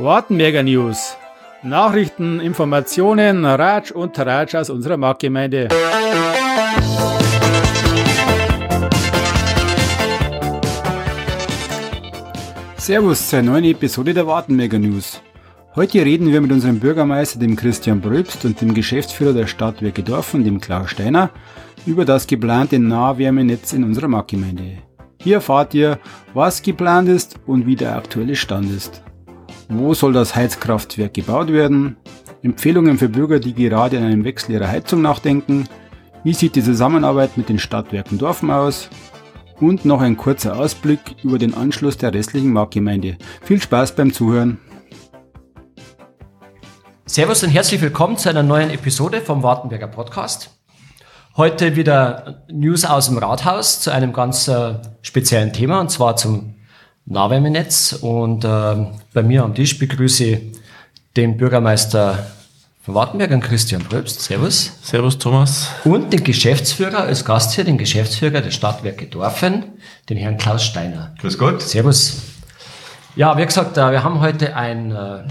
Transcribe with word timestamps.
Wartenberger 0.00 0.62
News. 0.62 1.16
Nachrichten, 1.64 2.38
Informationen, 2.38 3.44
Ratsch 3.44 3.90
und 3.90 4.14
Tratsch 4.14 4.54
aus 4.54 4.70
unserer 4.70 4.96
Marktgemeinde. 4.96 5.66
Servus 12.76 13.28
zur 13.28 13.42
neuen 13.42 13.64
Episode 13.64 14.14
der 14.14 14.24
Wartenberger 14.24 14.78
News. 14.78 15.20
Heute 15.74 16.04
reden 16.04 16.30
wir 16.30 16.40
mit 16.42 16.52
unserem 16.52 16.78
Bürgermeister, 16.78 17.40
dem 17.40 17.56
Christian 17.56 18.00
Bröbst 18.00 18.44
und 18.44 18.60
dem 18.60 18.74
Geschäftsführer 18.74 19.32
der 19.32 19.48
Stadtwerke 19.48 20.04
Dorfen, 20.04 20.44
dem 20.44 20.60
Klaus 20.60 20.90
Steiner, 20.90 21.30
über 21.86 22.04
das 22.04 22.28
geplante 22.28 22.78
Nahwärmenetz 22.78 23.72
in 23.72 23.82
unserer 23.82 24.06
Marktgemeinde. 24.06 24.78
Hier 25.20 25.36
erfahrt 25.36 25.74
ihr, 25.74 25.98
was 26.34 26.62
geplant 26.62 27.08
ist 27.08 27.40
und 27.46 27.66
wie 27.66 27.74
der 27.74 27.96
aktuelle 27.96 28.36
Stand 28.36 28.70
ist. 28.70 29.02
Wo 29.70 29.92
soll 29.92 30.14
das 30.14 30.34
Heizkraftwerk 30.34 31.12
gebaut 31.12 31.52
werden? 31.52 31.98
Empfehlungen 32.42 32.96
für 32.96 33.10
Bürger, 33.10 33.38
die 33.38 33.52
gerade 33.52 33.98
an 33.98 34.04
einem 34.04 34.24
Wechsel 34.24 34.52
ihrer 34.52 34.68
Heizung 34.68 35.02
nachdenken. 35.02 35.68
Wie 36.24 36.32
sieht 36.32 36.56
die 36.56 36.62
Zusammenarbeit 36.62 37.36
mit 37.36 37.50
den 37.50 37.58
Stadtwerken 37.58 38.16
Dorfen 38.16 38.50
aus? 38.50 38.88
Und 39.60 39.84
noch 39.84 40.00
ein 40.00 40.16
kurzer 40.16 40.56
Ausblick 40.56 41.16
über 41.22 41.38
den 41.38 41.52
Anschluss 41.52 41.98
der 41.98 42.14
restlichen 42.14 42.50
Marktgemeinde. 42.50 43.18
Viel 43.42 43.60
Spaß 43.60 43.94
beim 43.94 44.10
Zuhören. 44.10 44.58
Servus 47.04 47.42
und 47.42 47.50
herzlich 47.50 47.82
willkommen 47.82 48.16
zu 48.16 48.30
einer 48.30 48.42
neuen 48.42 48.70
Episode 48.70 49.20
vom 49.20 49.42
Wartenberger 49.42 49.88
Podcast. 49.88 50.58
Heute 51.36 51.76
wieder 51.76 52.46
News 52.50 52.86
aus 52.86 53.08
dem 53.08 53.18
Rathaus 53.18 53.80
zu 53.80 53.90
einem 53.90 54.14
ganz 54.14 54.48
äh, 54.48 54.76
speziellen 55.02 55.52
Thema 55.52 55.80
und 55.80 55.90
zwar 55.90 56.16
zum 56.16 56.57
Nahwärmenetz. 57.08 57.94
Und 57.94 58.44
äh, 58.44 58.86
bei 59.12 59.22
mir 59.22 59.44
am 59.44 59.54
Tisch 59.54 59.78
begrüße 59.78 60.24
ich 60.24 60.40
den 61.16 61.36
Bürgermeister 61.36 62.26
von 62.82 62.94
Wartenberg, 62.94 63.42
Christian 63.42 63.82
Pröbst. 63.82 64.22
Servus. 64.22 64.72
Servus, 64.82 65.18
Thomas. 65.18 65.68
Und 65.84 66.12
den 66.12 66.24
Geschäftsführer 66.24 67.00
als 67.00 67.24
Gast 67.24 67.54
hier, 67.54 67.64
den 67.64 67.78
Geschäftsführer 67.78 68.40
der 68.40 68.50
Stadtwerke 68.50 69.06
Dorfen, 69.06 69.64
den 70.08 70.16
Herrn 70.16 70.38
Klaus 70.38 70.64
Steiner. 70.64 71.14
Grüß 71.20 71.38
Gott. 71.38 71.62
Servus. 71.62 72.22
Ja, 73.16 73.36
wie 73.36 73.44
gesagt, 73.44 73.76
äh, 73.76 73.90
wir 73.90 74.04
haben 74.04 74.20
heute 74.20 74.54
ein, 74.54 74.92
äh, 74.92 75.24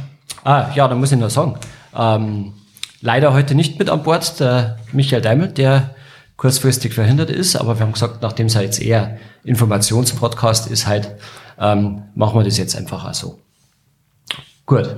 ah, 0.44 0.70
ja, 0.76 0.88
da 0.88 0.96
muss 0.96 1.12
ich 1.12 1.18
noch 1.18 1.30
sagen, 1.30 1.56
ähm, 1.96 2.54
leider 3.02 3.34
heute 3.34 3.56
nicht 3.56 3.80
mit 3.80 3.90
an 3.90 4.04
Bord, 4.04 4.40
der 4.40 4.78
Michael 4.92 5.22
Daimel, 5.22 5.48
der 5.48 5.96
kurzfristig 6.36 6.94
verhindert 6.94 7.30
ist, 7.30 7.56
aber 7.56 7.80
wir 7.80 7.86
haben 7.86 7.94
gesagt, 7.94 8.22
nachdem 8.22 8.48
es 8.48 8.54
jetzt 8.54 8.82
eher 8.82 9.18
Informationspodcast 9.44 10.70
ist, 10.70 10.86
halt, 10.86 11.16
ähm, 11.60 12.04
machen 12.16 12.40
wir 12.40 12.44
das 12.44 12.58
jetzt 12.58 12.76
einfach 12.76 13.06
auch 13.06 13.14
so. 13.14 13.40
Gut. 14.66 14.98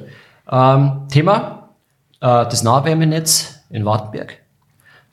Ähm, 0.51 1.07
Thema, 1.09 1.69
äh, 2.21 2.45
das 2.45 2.63
Nahwärmenetz 2.63 3.63
in 3.69 3.85
Wartenberg. 3.85 4.39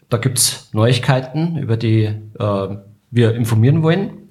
Da 0.09 0.19
gibt's 0.19 0.71
Neuigkeiten, 0.73 1.57
über 1.59 1.77
die 1.77 2.05
äh, 2.05 2.77
wir 3.11 3.35
informieren 3.35 3.83
wollen. 3.83 4.29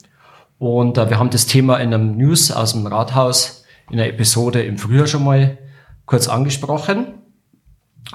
Und 0.58 0.98
äh, 0.98 1.10
wir 1.10 1.20
haben 1.20 1.30
das 1.30 1.46
Thema 1.46 1.78
in 1.78 1.94
einem 1.94 2.18
News 2.18 2.52
aus 2.52 2.74
dem 2.74 2.88
Rathaus 2.88 3.66
in 3.90 3.98
der 3.98 4.10
Episode 4.10 4.64
im 4.64 4.78
Frühjahr 4.78 5.08
schon 5.08 5.24
mal 5.24 5.58
kurz 6.06 6.28
angesprochen. 6.28 7.16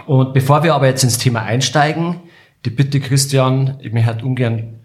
Und 0.06 0.33
bevor 0.33 0.62
wir 0.62 0.75
aber 0.75 0.87
jetzt 0.87 1.05
ins 1.05 1.19
Thema 1.19 1.43
einsteigen, 1.43 2.21
die 2.65 2.71
Bitte, 2.71 3.01
Christian, 3.01 3.78
ich 3.81 3.93
möchte 3.93 4.06
halt 4.06 4.23
ungern 4.23 4.80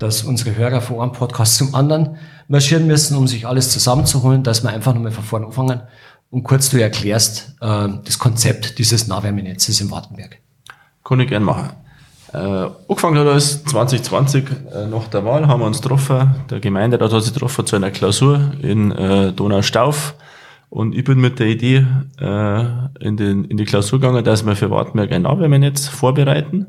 dass 0.00 0.24
unsere 0.24 0.56
Hörer 0.56 0.80
von 0.80 1.00
einem 1.00 1.12
Podcast 1.12 1.56
zum 1.56 1.74
anderen 1.74 2.16
marschieren 2.48 2.86
müssen, 2.86 3.16
um 3.16 3.28
sich 3.28 3.46
alles 3.46 3.70
zusammenzuholen, 3.70 4.42
dass 4.42 4.64
wir 4.64 4.70
einfach 4.70 4.94
nochmal 4.94 5.12
von 5.12 5.22
vorne 5.24 5.46
anfangen 5.46 5.82
und 6.30 6.42
kurz 6.42 6.70
du 6.70 6.80
erklärst 6.80 7.56
äh, 7.60 7.88
das 8.04 8.18
Konzept 8.18 8.78
dieses 8.78 9.06
Nahwärmenetzes 9.06 9.80
in 9.80 9.90
Wartenberg. 9.90 10.38
Kann 11.04 11.20
ich 11.20 11.28
gern 11.28 11.44
machen. 11.44 11.70
Äh, 12.32 12.38
angefangen 12.38 13.18
hat 13.18 13.26
alles 13.26 13.64
2020 13.64 14.44
äh, 14.72 14.86
nach 14.86 15.08
der 15.08 15.24
Wahl, 15.24 15.48
haben 15.48 15.60
wir 15.60 15.66
uns 15.66 15.82
getroffen. 15.82 16.34
Der 16.48 16.60
Gemeinderat 16.60 17.12
hat 17.12 17.22
sich 17.22 17.34
getroffen 17.34 17.66
zu 17.66 17.76
einer 17.76 17.90
Klausur 17.90 18.52
in 18.62 18.92
äh, 18.92 19.32
Donaustauf. 19.32 20.14
Und 20.70 20.94
ich 20.94 21.04
bin 21.04 21.20
mit 21.20 21.40
der 21.40 21.48
Idee 21.48 21.84
äh, 22.20 22.60
in, 23.00 23.16
den, 23.16 23.44
in 23.44 23.56
die 23.56 23.64
Klausur 23.64 24.00
gegangen, 24.00 24.24
dass 24.24 24.46
wir 24.46 24.54
für 24.54 24.70
Wartenberg 24.70 25.10
ein 25.12 25.22
Nahwärmenetz 25.22 25.88
vorbereiten. 25.88 26.68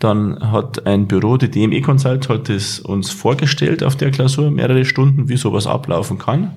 Dann 0.00 0.50
hat 0.50 0.86
ein 0.86 1.06
Büro, 1.06 1.36
die 1.36 1.50
DME 1.50 1.82
Consult, 1.82 2.30
hat 2.30 2.48
es 2.48 2.80
uns 2.80 3.10
vorgestellt 3.10 3.84
auf 3.84 3.96
der 3.96 4.10
Klausur, 4.10 4.50
mehrere 4.50 4.86
Stunden, 4.86 5.28
wie 5.28 5.36
sowas 5.36 5.66
ablaufen 5.66 6.16
kann. 6.16 6.52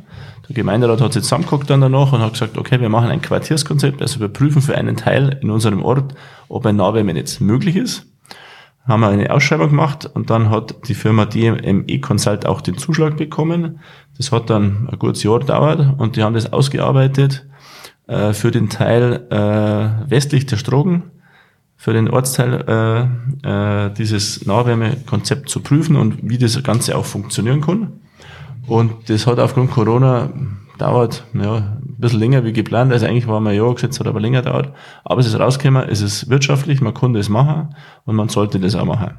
Der 0.47 0.55
Gemeinderat 0.55 1.01
hat 1.01 1.11
sich 1.11 1.23
zusammengeguckt 1.23 1.69
dann 1.69 1.81
danach 1.81 2.13
und 2.13 2.21
hat 2.21 2.33
gesagt, 2.33 2.57
okay, 2.57 2.79
wir 2.79 2.87
machen 2.87 3.09
ein 3.09 3.21
Quartierskonzept, 3.21 4.01
also 4.01 4.21
wir 4.21 4.29
prüfen 4.29 4.61
für 4.61 4.77
einen 4.77 4.95
Teil 4.95 5.39
in 5.41 5.51
unserem 5.51 5.83
Ort, 5.83 6.15
ob 6.47 6.65
ein 6.65 6.77
Nahwärmenetz 6.77 7.41
möglich 7.41 7.75
ist. 7.75 8.07
Haben 8.87 9.01
wir 9.01 9.09
eine 9.09 9.29
Ausschreibung 9.29 9.69
gemacht 9.69 10.09
und 10.13 10.29
dann 10.29 10.49
hat 10.49 10.87
die 10.87 10.93
Firma 10.93 11.25
DME 11.25 11.99
Consult 11.99 12.45
auch 12.45 12.61
den 12.61 12.77
Zuschlag 12.77 13.17
bekommen. 13.17 13.79
Das 14.15 14.31
hat 14.31 14.49
dann 14.49 14.87
ein 14.89 14.99
gutes 14.99 15.21
Jahr 15.23 15.39
gedauert 15.39 15.95
und 15.97 16.15
die 16.15 16.23
haben 16.23 16.33
das 16.33 16.53
ausgearbeitet 16.53 17.45
äh, 18.07 18.31
für 18.31 18.51
den 18.51 18.69
Teil 18.69 19.27
äh, 19.29 20.09
westlich 20.09 20.45
der 20.45 20.57
Strogen 20.57 21.11
für 21.83 21.91
den 21.91 22.09
Ortsteil 22.09 22.63
äh, 23.43 23.87
äh, 23.87 23.89
dieses 23.89 24.45
Nahwärmekonzept 24.45 25.49
zu 25.49 25.59
prüfen 25.59 25.97
und 25.97 26.17
wie 26.21 26.37
das 26.37 26.63
Ganze 26.63 26.97
auch 26.97 27.03
funktionieren 27.03 27.59
kann. 27.59 27.99
Und 28.67 29.09
das 29.09 29.27
hat 29.27 29.37
aufgrund 29.37 29.71
Corona 29.71 30.29
dauert 30.77 31.25
ja, 31.33 31.55
ein 31.55 31.95
bisschen 31.97 32.21
länger 32.21 32.45
wie 32.45 32.53
geplant. 32.53 32.93
Also 32.93 33.05
eigentlich 33.05 33.27
war 33.27 33.41
man 33.41 33.53
ja 33.53 33.69
gesetzt, 33.69 33.99
hat 33.99 34.07
aber 34.07 34.21
länger 34.21 34.43
dauert. 34.43 34.71
Aber 35.03 35.19
es 35.19 35.27
ist 35.27 35.37
rausgekommen, 35.37 35.89
es 35.89 35.99
ist 35.99 36.29
wirtschaftlich, 36.29 36.79
man 36.79 36.93
kann 36.93 37.11
das 37.11 37.27
machen 37.27 37.75
und 38.05 38.15
man 38.15 38.29
sollte 38.29 38.61
das 38.61 38.75
auch 38.75 38.85
machen. 38.85 39.17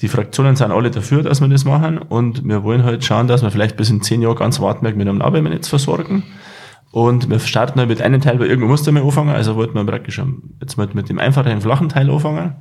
Die 0.00 0.08
Fraktionen 0.08 0.54
sind 0.54 0.72
alle 0.72 0.90
dafür, 0.90 1.22
dass 1.22 1.40
wir 1.40 1.48
das 1.48 1.64
machen 1.64 1.96
und 1.96 2.46
wir 2.46 2.62
wollen 2.62 2.84
halt 2.84 3.06
schauen, 3.06 3.26
dass 3.26 3.40
wir 3.40 3.50
vielleicht 3.50 3.78
bis 3.78 3.88
in 3.88 4.02
zehn 4.02 4.20
Jahren 4.20 4.36
ganz 4.36 4.60
Wartenberg 4.60 4.96
mit 4.96 5.08
einem 5.08 5.16
Nahwärmenetz 5.16 5.68
versorgen. 5.68 6.24
Und 6.96 7.28
wir 7.28 7.38
starten 7.40 7.78
halt 7.78 7.90
mit 7.90 8.00
einem 8.00 8.22
Teil, 8.22 8.40
weil 8.40 8.46
irgendwo 8.46 8.68
musste 8.68 8.90
man 8.90 9.02
anfangen. 9.02 9.28
Also 9.28 9.54
wollten 9.54 9.74
wir 9.74 9.84
praktisch 9.84 10.18
jetzt 10.62 10.78
mit, 10.78 10.94
mit 10.94 11.10
dem 11.10 11.18
einfachen, 11.18 11.60
flachen 11.60 11.90
Teil 11.90 12.10
anfangen. 12.10 12.54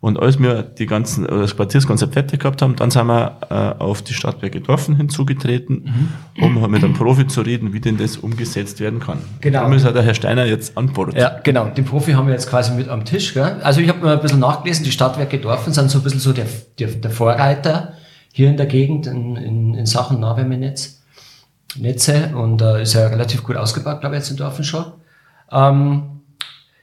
Und 0.00 0.18
als 0.18 0.40
wir 0.40 0.64
die 0.64 0.86
ganzen, 0.86 1.24
das 1.24 1.54
Quartierskonzept 1.54 2.14
fertig 2.14 2.40
gehabt 2.40 2.62
haben, 2.62 2.74
dann 2.74 2.90
sind 2.90 3.06
wir 3.06 3.36
äh, 3.48 3.80
auf 3.80 4.02
die 4.02 4.12
Stadtwerke 4.12 4.60
Dorfen 4.60 4.96
hinzugetreten, 4.96 6.10
mhm. 6.36 6.42
um 6.42 6.60
halt 6.62 6.72
mit 6.72 6.82
einem 6.82 6.94
Profi 6.94 7.28
zu 7.28 7.42
reden, 7.42 7.74
wie 7.74 7.78
denn 7.78 7.96
das 7.96 8.16
umgesetzt 8.16 8.80
werden 8.80 8.98
kann. 8.98 9.18
Genau. 9.40 9.60
Darum 9.60 9.74
ist 9.74 9.84
halt 9.84 9.94
der 9.94 10.02
Herr 10.02 10.14
Steiner 10.14 10.46
jetzt 10.46 10.76
an 10.76 10.92
Bord. 10.92 11.14
Ja, 11.14 11.38
genau. 11.44 11.66
Den 11.66 11.84
Profi 11.84 12.14
haben 12.14 12.26
wir 12.26 12.34
jetzt 12.34 12.50
quasi 12.50 12.72
mit 12.72 12.88
am 12.88 13.04
Tisch. 13.04 13.34
Gell? 13.34 13.60
Also 13.62 13.80
ich 13.80 13.88
habe 13.88 14.04
mir 14.04 14.14
ein 14.14 14.20
bisschen 14.20 14.40
nachgelesen, 14.40 14.84
die 14.84 14.90
Stadtwerke 14.90 15.38
Dorfen 15.38 15.72
sind 15.72 15.92
so 15.92 15.98
ein 15.98 16.02
bisschen 16.02 16.18
so 16.18 16.32
der, 16.32 16.46
der, 16.80 16.88
der 16.88 17.10
Vorreiter 17.12 17.92
hier 18.32 18.50
in 18.50 18.56
der 18.56 18.66
Gegend 18.66 19.06
in, 19.06 19.36
in, 19.36 19.74
in 19.74 19.86
Sachen 19.86 20.18
Nahwärmenetz. 20.18 20.96
Netze 21.76 22.32
und 22.34 22.62
äh, 22.62 22.82
ist 22.82 22.94
ja 22.94 23.06
relativ 23.06 23.42
gut 23.42 23.56
ausgebaut, 23.56 24.00
glaube 24.00 24.16
ich, 24.16 24.20
jetzt 24.20 24.30
in 24.30 24.36
Dorfen 24.36 24.64
schon. 24.64 24.84
Ähm, 25.50 26.20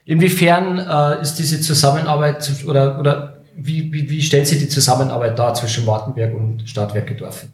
inwiefern 0.05 0.79
äh, 0.79 1.21
ist 1.21 1.35
diese 1.35 1.61
Zusammenarbeit 1.61 2.51
oder, 2.65 2.99
oder 2.99 3.37
wie, 3.55 3.91
wie, 3.93 4.09
wie 4.09 4.21
stellt 4.21 4.47
sich 4.47 4.59
die 4.59 4.69
Zusammenarbeit 4.69 5.37
da 5.37 5.53
zwischen 5.53 5.85
Wartenberg 5.85 6.33
und 6.33 6.67
Stadtwerke 6.69 7.15
Dorfen? 7.15 7.51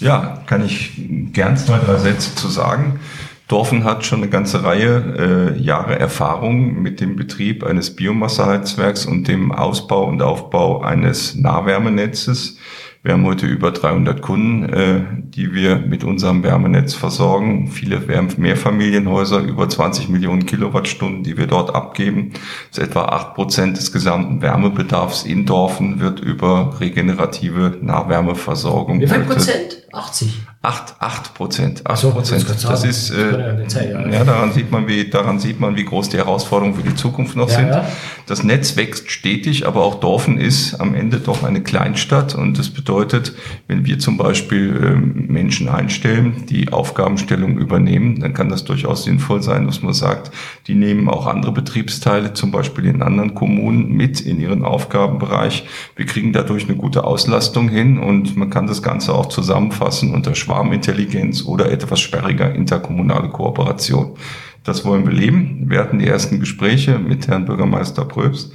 Ja, 0.00 0.42
kann 0.46 0.64
ich 0.64 0.92
gern 1.32 1.56
zwei, 1.56 1.78
drei 1.78 1.96
Sätze 1.96 2.34
zu 2.34 2.48
sagen. 2.48 3.00
Dorfen 3.48 3.82
hat 3.82 4.06
schon 4.06 4.20
eine 4.20 4.30
ganze 4.30 4.62
Reihe 4.62 5.54
äh, 5.56 5.60
Jahre 5.60 5.98
Erfahrung 5.98 6.80
mit 6.80 7.00
dem 7.00 7.16
Betrieb 7.16 7.64
eines 7.64 7.96
Biomasseheizwerks 7.96 9.06
und 9.06 9.26
dem 9.26 9.50
Ausbau 9.50 10.04
und 10.04 10.22
Aufbau 10.22 10.82
eines 10.82 11.34
Nahwärmenetzes. 11.34 12.58
Wir 13.02 13.14
haben 13.14 13.24
heute 13.24 13.46
über 13.46 13.70
300 13.70 14.20
Kunden, 14.20 14.68
äh, 14.68 15.00
die 15.22 15.54
wir 15.54 15.76
mit 15.76 16.04
unserem 16.04 16.42
Wärmenetz 16.42 16.92
versorgen. 16.92 17.68
Viele 17.68 17.98
Mehrfamilienhäuser, 17.98 19.40
über 19.40 19.70
20 19.70 20.10
Millionen 20.10 20.44
Kilowattstunden, 20.44 21.22
die 21.22 21.38
wir 21.38 21.46
dort 21.46 21.74
abgeben. 21.74 22.32
Das 22.68 22.76
ist 22.78 22.90
etwa 22.90 23.06
acht 23.06 23.34
Prozent 23.34 23.78
des 23.78 23.90
gesamten 23.90 24.42
Wärmebedarfs 24.42 25.22
in 25.24 25.46
Dorfen 25.46 26.00
wird 26.00 26.20
über 26.20 26.78
regenerative 26.78 27.78
Nahwärmeversorgung. 27.80 29.00
Wie 29.00 29.06
viel 29.06 29.20
Prozent? 29.20 29.82
80? 29.92 30.42
8, 30.62 30.96
8 30.98 31.32
Prozent. 31.32 31.86
8 31.86 31.98
so, 31.98 32.10
Prozent. 32.10 32.44
Das 32.46 32.84
ist, 32.84 33.10
äh, 33.10 34.10
ja, 34.12 34.24
daran 34.24 34.52
sieht 34.52 34.70
man, 34.70 34.86
wie, 34.86 35.08
daran 35.08 35.38
sieht 35.38 35.58
man, 35.58 35.74
wie 35.74 35.86
groß 35.86 36.10
die 36.10 36.18
Herausforderungen 36.18 36.76
für 36.76 36.82
die 36.82 36.94
Zukunft 36.94 37.34
noch 37.34 37.48
ja, 37.48 37.56
sind. 37.56 37.68
Ja. 37.68 37.88
Das 38.26 38.42
Netz 38.42 38.76
wächst 38.76 39.10
stetig, 39.10 39.66
aber 39.66 39.82
auch 39.82 40.00
Dorfen 40.00 40.38
ist 40.38 40.74
am 40.74 40.94
Ende 40.94 41.16
doch 41.16 41.44
eine 41.44 41.62
Kleinstadt 41.62 42.34
und 42.34 42.58
das 42.58 42.68
bedeutet, 42.68 43.32
wenn 43.68 43.86
wir 43.86 43.98
zum 43.98 44.18
Beispiel 44.18 44.78
ähm, 44.84 45.28
Menschen 45.28 45.70
einstellen, 45.70 46.44
die 46.50 46.70
Aufgabenstellung 46.70 47.56
übernehmen, 47.56 48.20
dann 48.20 48.34
kann 48.34 48.50
das 48.50 48.64
durchaus 48.64 49.04
sinnvoll 49.04 49.42
sein, 49.42 49.64
dass 49.64 49.80
man 49.80 49.94
sagt, 49.94 50.30
die 50.66 50.74
nehmen 50.74 51.08
auch 51.08 51.26
andere 51.26 51.52
Betriebsteile, 51.52 52.34
zum 52.34 52.50
Beispiel 52.50 52.84
in 52.84 53.00
anderen 53.00 53.34
Kommunen, 53.34 53.92
mit 53.92 54.20
in 54.20 54.38
ihren 54.38 54.66
Aufgabenbereich. 54.66 55.66
Wir 55.96 56.04
kriegen 56.04 56.34
dadurch 56.34 56.68
eine 56.68 56.76
gute 56.76 57.04
Auslastung 57.04 57.70
hin 57.70 57.98
und 57.98 58.36
man 58.36 58.50
kann 58.50 58.66
das 58.66 58.82
Ganze 58.82 59.14
auch 59.14 59.26
zusammenfassen 59.26 60.12
unter 60.12 60.34
Schwarmintelligenz 60.50 61.44
oder 61.44 61.70
etwas 61.70 62.00
sperriger 62.00 62.52
interkommunale 62.52 63.28
Kooperation. 63.28 64.16
Das 64.64 64.84
wollen 64.84 65.06
wir 65.06 65.12
leben. 65.12 65.70
Wir 65.70 65.78
hatten 65.78 66.00
die 66.00 66.06
ersten 66.06 66.40
Gespräche 66.40 66.98
mit 66.98 67.28
Herrn 67.28 67.44
Bürgermeister 67.44 68.04
Pröbst. 68.04 68.52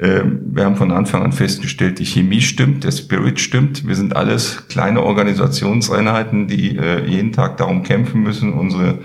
Ähm, 0.00 0.40
wir 0.52 0.64
haben 0.64 0.76
von 0.76 0.90
Anfang 0.90 1.22
an 1.22 1.32
festgestellt, 1.32 1.98
die 2.00 2.04
Chemie 2.04 2.40
stimmt, 2.40 2.84
der 2.84 2.90
Spirit 2.90 3.40
stimmt. 3.40 3.86
Wir 3.86 3.94
sind 3.94 4.14
alles 4.14 4.68
kleine 4.68 5.02
Organisationseinheiten, 5.02 6.48
die 6.48 6.76
äh, 6.76 7.06
jeden 7.06 7.32
Tag 7.32 7.56
darum 7.56 7.82
kämpfen 7.82 8.22
müssen, 8.22 8.52
unsere 8.52 8.98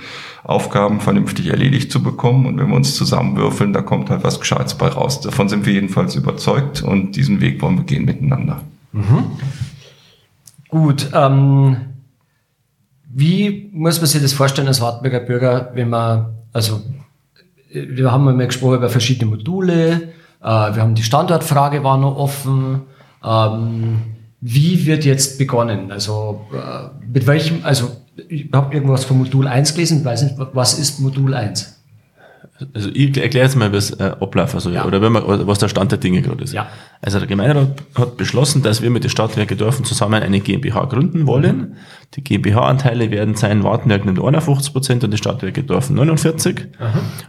Aufgaben 0.44 1.00
vernünftig 1.00 1.48
erledigt 1.48 1.92
zu 1.92 2.04
bekommen. 2.04 2.46
Und 2.46 2.58
wenn 2.58 2.68
wir 2.68 2.76
uns 2.76 2.96
zusammenwürfeln, 2.96 3.74
da 3.74 3.82
kommt 3.82 4.10
halt 4.10 4.24
was 4.24 4.40
Gescheites 4.40 4.76
bei 4.76 4.88
raus. 4.88 5.22
Davon 5.22 5.50
sind 5.50 5.66
wir 5.66 5.74
jedenfalls 5.74 6.16
überzeugt 6.16 6.82
und 6.82 7.16
diesen 7.16 7.42
Weg 7.42 7.62
wollen 7.62 7.78
wir 7.78 7.86
gehen 7.86 8.06
miteinander. 8.06 8.62
Mhm. 8.92 9.26
Gut. 10.70 11.10
Ähm, 11.14 11.78
wie 13.16 13.70
muss 13.72 14.00
man 14.00 14.08
sich 14.08 14.22
das 14.22 14.34
vorstellen 14.34 14.68
als 14.68 14.82
Wartberger 14.82 15.20
Bürger, 15.20 15.72
wenn 15.74 15.90
man, 15.90 16.34
also 16.52 16.82
wir 17.72 18.12
haben 18.12 18.24
mal 18.24 18.36
gesprochen 18.48 18.78
über 18.78 18.90
verschiedene 18.90 19.30
Module, 19.30 20.14
äh, 20.42 20.46
wir 20.46 20.82
haben 20.82 20.96
die 20.96 21.04
Standortfrage 21.04 21.84
war 21.84 21.98
noch 21.98 22.18
offen. 22.18 22.82
Ähm, 23.24 24.02
wie 24.42 24.86
wird 24.86 25.06
jetzt 25.06 25.38
begonnen? 25.38 25.92
Also 25.92 26.42
äh, 26.54 27.08
mit 27.08 27.28
welchem, 27.28 27.60
also 27.64 27.92
ich 28.28 28.50
habe 28.52 28.74
irgendwas 28.74 29.06
von 29.06 29.20
Modul 29.20 29.48
1 29.48 29.74
gelesen, 29.74 30.04
weiß 30.04 30.24
nicht, 30.24 30.36
was 30.38 30.78
ist 30.78 31.00
Modul 31.00 31.34
1? 31.34 31.83
Also 32.74 32.90
ich 32.94 33.18
erkläre 33.18 33.46
jetzt 33.46 33.56
mal, 33.56 33.74
es 33.76 33.92
äh, 33.92 34.12
abläuft, 34.20 34.56
also, 34.56 34.70
ja. 34.70 34.86
oder 34.86 35.02
wenn 35.02 35.12
man, 35.12 35.24
was 35.48 35.60
der 35.60 35.68
Stand 35.68 35.92
der 35.92 36.00
Dinge 36.00 36.22
gerade 36.22 36.44
ist. 36.44 36.54
Ja. 36.54 36.68
Also 37.02 37.20
der 37.20 37.28
Gemeinderat 37.28 37.70
hat 37.96 38.18
beschlossen, 38.18 38.64
dass 38.64 38.82
wir 38.82 38.90
mit 38.90 39.04
den 39.04 39.10
Stadtwerke 39.10 39.56
Dörfen 39.56 39.86
zusammen 39.86 40.22
eine 40.22 40.40
GmbH 40.40 40.86
gründen 40.86 41.28
wollen. 41.28 41.58
Mhm. 41.58 41.74
Die 42.16 42.24
GmbH-Anteile 42.24 43.12
werden 43.12 43.36
sein, 43.36 43.64
Wartenwerk 43.64 44.06
nimmt 44.06 44.20
51 44.20 44.74
Prozent 44.74 45.04
und 45.04 45.12
die 45.12 45.18
Stadtwerke 45.18 45.64
Dörfen 45.64 45.96
49. 45.96 46.56
Mhm. 46.60 46.86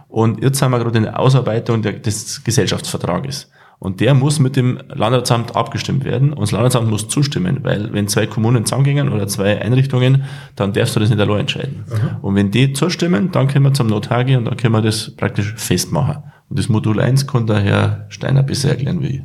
Und 0.07 0.43
jetzt 0.43 0.59
sind 0.59 0.71
wir 0.71 0.79
gerade 0.79 0.97
in 0.97 1.03
der 1.03 1.19
Ausarbeitung 1.19 1.81
der, 1.81 1.93
des 1.93 2.43
Gesellschaftsvertrages. 2.43 3.49
Und 3.79 3.99
der 3.99 4.13
muss 4.13 4.39
mit 4.39 4.55
dem 4.55 4.79
Landratsamt 4.87 5.55
abgestimmt 5.55 6.05
werden. 6.05 6.31
Und 6.33 6.41
das 6.41 6.51
Landratsamt 6.51 6.89
muss 6.89 7.07
zustimmen, 7.07 7.59
weil 7.63 7.93
wenn 7.93 8.07
zwei 8.07 8.25
Kommunen 8.25 8.65
zusammengehen 8.65 9.09
oder 9.09 9.27
zwei 9.27 9.61
Einrichtungen, 9.61 10.23
dann 10.55 10.73
darfst 10.73 10.95
du 10.95 10.99
das 10.99 11.09
nicht 11.09 11.19
allein 11.19 11.41
entscheiden. 11.41 11.83
Mhm. 11.87 12.23
Und 12.23 12.35
wenn 12.35 12.51
die 12.51 12.73
zustimmen, 12.73 13.31
dann 13.31 13.47
können 13.47 13.65
wir 13.65 13.73
zum 13.73 13.87
Notar 13.87 14.23
gehen 14.23 14.39
und 14.39 14.45
dann 14.45 14.57
können 14.57 14.73
wir 14.73 14.81
das 14.81 15.15
praktisch 15.15 15.53
festmachen. 15.55 16.23
Und 16.49 16.59
das 16.59 16.69
Modul 16.69 16.99
1 16.99 17.27
kann 17.27 17.47
der 17.47 17.59
Herr 17.59 18.05
Steiner 18.09 18.43
besser 18.43 18.69
erklären 18.69 19.01
wie 19.01 19.07
ich. 19.07 19.21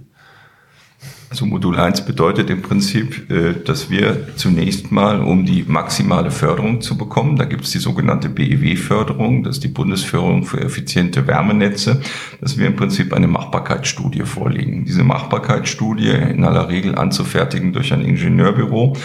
Also 1.30 1.46
Modul 1.46 1.78
1 1.78 2.06
bedeutet 2.06 2.50
im 2.50 2.60
Prinzip, 2.60 3.30
äh, 3.30 3.54
dass 3.54 3.88
wir 3.88 4.34
zunächst 4.34 4.90
mal, 4.90 5.20
um 5.20 5.46
die 5.46 5.62
maximale 5.62 6.32
Förderung 6.32 6.80
zu 6.80 6.98
bekommen, 6.98 7.36
da 7.36 7.44
gibt 7.44 7.62
es 7.62 7.70
die 7.70 7.78
sogenannte 7.78 8.28
BEW-Förderung, 8.28 9.44
das 9.44 9.58
ist 9.58 9.64
die 9.64 9.68
Bundesförderung 9.68 10.42
für 10.42 10.60
effiziente 10.60 11.28
Wärmenetze, 11.28 12.00
dass 12.40 12.58
wir 12.58 12.66
im 12.66 12.74
Prinzip 12.74 13.12
eine 13.12 13.28
Machbarkeitsstudie 13.28 14.22
vorlegen. 14.22 14.84
Diese 14.84 15.04
Machbarkeitsstudie 15.04 16.10
in 16.10 16.42
aller 16.42 16.68
Regel 16.68 16.96
anzufertigen 16.96 17.72
durch 17.72 17.92
ein 17.92 18.04
Ingenieurbüro 18.04 18.96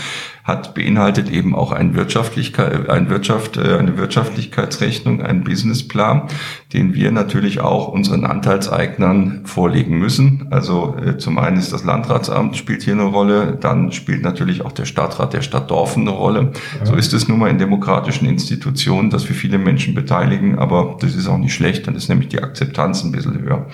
hat 0.45 0.75
beinhaltet 0.75 1.27
eben 1.27 1.55
auch 1.55 1.71
ein 1.71 1.95
Wirtschaftlichkeit, 1.95 2.87
ein 2.87 3.09
Wirtschaft, 3.09 3.57
äh, 3.57 3.77
eine 3.77 3.97
Wirtschaftlichkeitsrechnung, 3.97 5.23
einen 5.23 5.43
Businessplan, 5.43 6.27
den 6.71 6.93
wir 6.93 7.11
natürlich 7.11 7.61
auch 7.61 7.87
unseren 7.87 8.25
Anteilseignern 8.25 9.41
vorlegen 9.45 9.97
müssen. 9.97 10.47
Also 10.51 10.97
äh, 11.03 11.17
zum 11.17 11.39
einen 11.39 11.57
ist 11.57 11.73
das 11.73 11.83
Landratsamt 11.83 12.55
spielt 12.57 12.83
hier 12.83 12.93
eine 12.93 13.05
Rolle, 13.05 13.57
dann 13.59 13.91
spielt 13.91 14.21
natürlich 14.21 14.63
auch 14.63 14.71
der 14.71 14.85
Stadtrat 14.85 15.33
der 15.33 15.41
Stadt 15.41 15.71
Dorfen 15.71 16.03
eine 16.03 16.11
Rolle. 16.11 16.51
Ja. 16.79 16.85
So 16.85 16.93
ist 16.93 17.13
es 17.13 17.27
nun 17.27 17.39
mal 17.39 17.49
in 17.49 17.57
demokratischen 17.57 18.27
Institutionen, 18.27 19.09
dass 19.09 19.27
wir 19.27 19.35
viele 19.35 19.57
Menschen 19.57 19.95
beteiligen, 19.95 20.59
aber 20.59 20.97
das 21.01 21.15
ist 21.15 21.27
auch 21.27 21.39
nicht 21.39 21.55
schlecht, 21.55 21.87
dann 21.87 21.95
ist 21.95 22.07
nämlich 22.07 22.29
die 22.29 22.43
Akzeptanz 22.43 23.03
ein 23.03 23.11
bisschen 23.11 23.41
höher. 23.41 23.65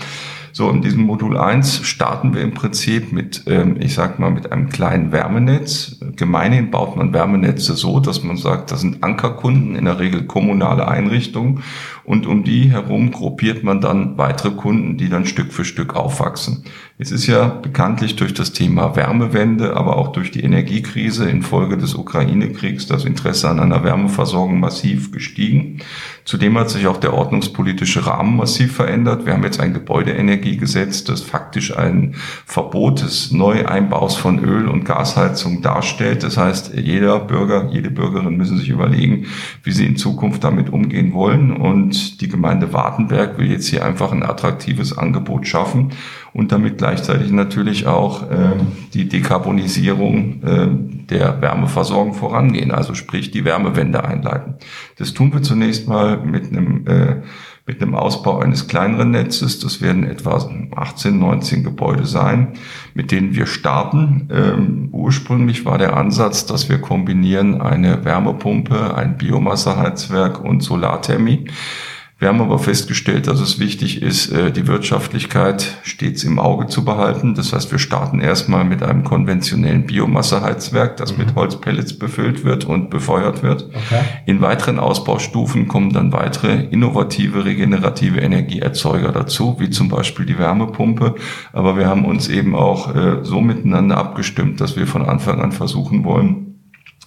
So, 0.53 0.69
in 0.69 0.81
diesem 0.81 1.05
Modul 1.05 1.37
1 1.37 1.85
starten 1.85 2.33
wir 2.33 2.41
im 2.41 2.53
Prinzip 2.53 3.13
mit, 3.13 3.43
ähm, 3.47 3.77
ich 3.79 3.93
sag 3.93 4.19
mal, 4.19 4.31
mit 4.31 4.51
einem 4.51 4.69
kleinen 4.69 5.11
Wärmenetz. 5.11 5.97
Gemeinhin 6.17 6.71
baut 6.71 6.97
man 6.97 7.13
Wärmenetze 7.13 7.73
so, 7.73 7.99
dass 7.99 8.23
man 8.23 8.37
sagt, 8.37 8.71
das 8.71 8.81
sind 8.81 9.03
Ankerkunden, 9.03 9.75
in 9.75 9.85
der 9.85 9.99
Regel 9.99 10.25
kommunale 10.25 10.87
Einrichtungen. 10.87 11.63
Und 12.03 12.25
um 12.25 12.43
die 12.43 12.71
herum 12.71 13.11
gruppiert 13.11 13.63
man 13.63 13.81
dann 13.81 14.17
weitere 14.17 14.51
Kunden, 14.51 14.97
die 14.97 15.09
dann 15.09 15.25
Stück 15.25 15.53
für 15.53 15.65
Stück 15.65 15.95
aufwachsen. 15.95 16.63
Es 16.97 17.11
ist 17.11 17.25
ja 17.25 17.47
bekanntlich 17.47 18.15
durch 18.15 18.33
das 18.33 18.53
Thema 18.53 18.95
Wärmewende, 18.95 19.75
aber 19.75 19.97
auch 19.97 20.11
durch 20.11 20.29
die 20.29 20.43
Energiekrise 20.43 21.27
infolge 21.27 21.77
des 21.77 21.95
Ukraine-Kriegs 21.95 22.85
das 22.85 23.05
Interesse 23.05 23.49
an 23.49 23.59
einer 23.59 23.83
Wärmeversorgung 23.83 24.59
massiv 24.59 25.11
gestiegen. 25.11 25.79
Zudem 26.25 26.57
hat 26.59 26.69
sich 26.69 26.85
auch 26.85 26.97
der 26.97 27.13
ordnungspolitische 27.13 28.05
Rahmen 28.05 28.37
massiv 28.37 28.75
verändert. 28.75 29.25
Wir 29.25 29.33
haben 29.33 29.43
jetzt 29.43 29.59
ein 29.59 29.73
Gebäudeenergiegesetz, 29.73 31.03
das 31.03 31.21
faktisch 31.21 31.75
ein 31.75 32.15
Verbot 32.45 33.01
des 33.01 33.31
Neueinbaus 33.31 34.15
von 34.15 34.37
Öl- 34.37 34.67
und 34.67 34.85
Gasheizung 34.85 35.63
darstellt. 35.63 36.21
Das 36.21 36.37
heißt, 36.37 36.75
jeder 36.75 37.19
Bürger, 37.19 37.69
jede 37.71 37.89
Bürgerin 37.89 38.37
müssen 38.37 38.57
sich 38.57 38.69
überlegen, 38.69 39.25
wie 39.63 39.71
sie 39.71 39.87
in 39.87 39.97
Zukunft 39.97 40.43
damit 40.43 40.69
umgehen 40.69 41.13
wollen. 41.13 41.51
Und 41.51 41.90
die 41.91 42.27
Gemeinde 42.27 42.73
Wartenberg 42.73 43.37
will 43.37 43.51
jetzt 43.51 43.67
hier 43.67 43.85
einfach 43.85 44.11
ein 44.11 44.23
attraktives 44.23 44.97
Angebot 44.97 45.47
schaffen 45.47 45.91
und 46.33 46.51
damit 46.51 46.77
gleichzeitig 46.77 47.31
natürlich 47.31 47.87
auch 47.87 48.23
äh, 48.29 48.53
die 48.93 49.07
Dekarbonisierung 49.07 50.43
äh, 50.43 50.67
der 51.09 51.41
Wärmeversorgung 51.41 52.13
vorangehen, 52.13 52.71
also 52.71 52.93
sprich 52.93 53.31
die 53.31 53.45
Wärmewende 53.45 54.03
einleiten. 54.03 54.55
Das 54.97 55.13
tun 55.13 55.33
wir 55.33 55.41
zunächst 55.41 55.87
mal 55.87 56.17
mit 56.17 56.51
einem 56.51 56.87
äh, 56.87 57.15
mit 57.71 57.81
einem 57.81 57.95
Ausbau 57.95 58.39
eines 58.39 58.67
kleineren 58.67 59.11
Netzes. 59.11 59.59
Das 59.59 59.81
werden 59.81 60.03
etwa 60.03 60.45
18, 60.75 61.17
19 61.17 61.63
Gebäude 61.63 62.05
sein, 62.05 62.49
mit 62.93 63.13
denen 63.13 63.33
wir 63.33 63.45
starten. 63.45 64.27
Ähm, 64.29 64.89
ursprünglich 64.91 65.63
war 65.63 65.77
der 65.77 65.95
Ansatz, 65.95 66.45
dass 66.45 66.67
wir 66.67 66.79
kombinieren 66.79 67.61
eine 67.61 68.03
Wärmepumpe, 68.03 68.93
ein 68.95 69.15
Biomasseheizwerk 69.17 70.43
und 70.43 70.61
Solarthermie. 70.61 71.45
Wir 72.21 72.27
haben 72.27 72.39
aber 72.39 72.59
festgestellt, 72.59 73.25
dass 73.25 73.39
es 73.39 73.57
wichtig 73.57 74.03
ist, 74.03 74.31
äh, 74.31 74.51
die 74.51 74.67
Wirtschaftlichkeit 74.67 75.79
stets 75.81 76.23
im 76.23 76.37
Auge 76.37 76.67
zu 76.67 76.85
behalten. 76.85 77.33
Das 77.33 77.51
heißt, 77.51 77.71
wir 77.71 77.79
starten 77.79 78.19
erstmal 78.19 78.63
mit 78.63 78.83
einem 78.83 79.03
konventionellen 79.03 79.87
Biomasseheizwerk, 79.87 80.97
das 80.97 81.13
mhm. 81.13 81.25
mit 81.25 81.35
Holzpellets 81.35 81.97
befüllt 81.97 82.45
wird 82.45 82.63
und 82.63 82.91
befeuert 82.91 83.41
wird. 83.41 83.63
Okay. 83.63 84.03
In 84.27 84.39
weiteren 84.39 84.77
Ausbaustufen 84.77 85.67
kommen 85.67 85.93
dann 85.93 86.13
weitere 86.13 86.65
innovative, 86.65 87.43
regenerative 87.43 88.19
Energieerzeuger 88.19 89.11
dazu, 89.11 89.55
wie 89.57 89.71
zum 89.71 89.89
Beispiel 89.89 90.27
die 90.27 90.37
Wärmepumpe. 90.37 91.15
Aber 91.53 91.75
wir 91.75 91.87
haben 91.87 92.05
uns 92.05 92.27
eben 92.27 92.53
auch 92.53 92.95
äh, 92.95 93.23
so 93.23 93.41
miteinander 93.41 93.97
abgestimmt, 93.97 94.61
dass 94.61 94.75
wir 94.77 94.85
von 94.85 95.01
Anfang 95.01 95.41
an 95.41 95.51
versuchen 95.51 96.03
wollen, 96.03 96.50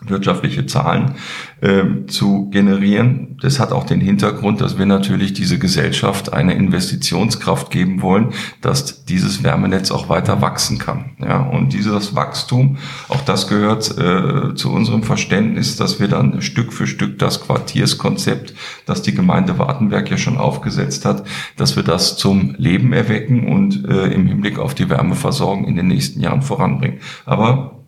wirtschaftliche 0.09 0.67
Zahlen 0.67 1.15
äh, 1.61 2.07
zu 2.07 2.51
generieren. 2.51 3.39
Das 3.41 3.59
hat 3.59 3.73
auch 3.73 3.85
den 3.85 4.01
Hintergrund, 4.01 4.61
dass 4.61 4.79
wir 4.79 4.87
natürlich 4.87 5.33
diese 5.33 5.59
Gesellschaft 5.59 6.33
eine 6.33 6.55
Investitionskraft 6.55 7.71
geben 7.71 8.03
wollen, 8.03 8.35
dass 8.61 9.05
dieses 9.05 9.43
Wärmenetz 9.43 9.91
auch 9.91 10.09
weiter 10.09 10.41
wachsen 10.41 10.79
kann. 10.79 11.13
Ja, 11.19 11.41
und 11.41 11.73
dieses 11.73 12.15
Wachstum, 12.15 12.79
auch 13.09 13.21
das 13.23 13.49
gehört 13.49 13.97
äh, 13.99 14.55
zu 14.55 14.73
unserem 14.73 15.03
Verständnis, 15.03 15.77
dass 15.77 16.01
wir 16.01 16.09
dann 16.09 16.43
Stück 16.43 16.73
für 16.73 16.87
Stück 16.87 17.19
das 17.19 17.41
Quartierskonzept, 17.41 18.55
das 18.87 19.03
die 19.03 19.15
Gemeinde 19.15 19.59
Wartenberg 19.59 20.11
ja 20.11 20.17
schon 20.17 20.37
aufgesetzt 20.37 21.05
hat, 21.05 21.25
dass 21.57 21.77
wir 21.77 21.83
das 21.83 22.17
zum 22.17 22.55
Leben 22.59 22.93
erwecken 22.93 23.49
und 23.49 23.89
äh, 23.89 24.07
im 24.07 24.27
Hinblick 24.27 24.59
auf 24.59 24.75
die 24.75 24.89
Wärmeversorgung 24.89 25.67
in 25.67 25.77
den 25.77 25.89
nächsten 25.89 26.21
Jahren 26.21 26.43
voranbringen. 26.43 27.01
Aber 27.25 27.84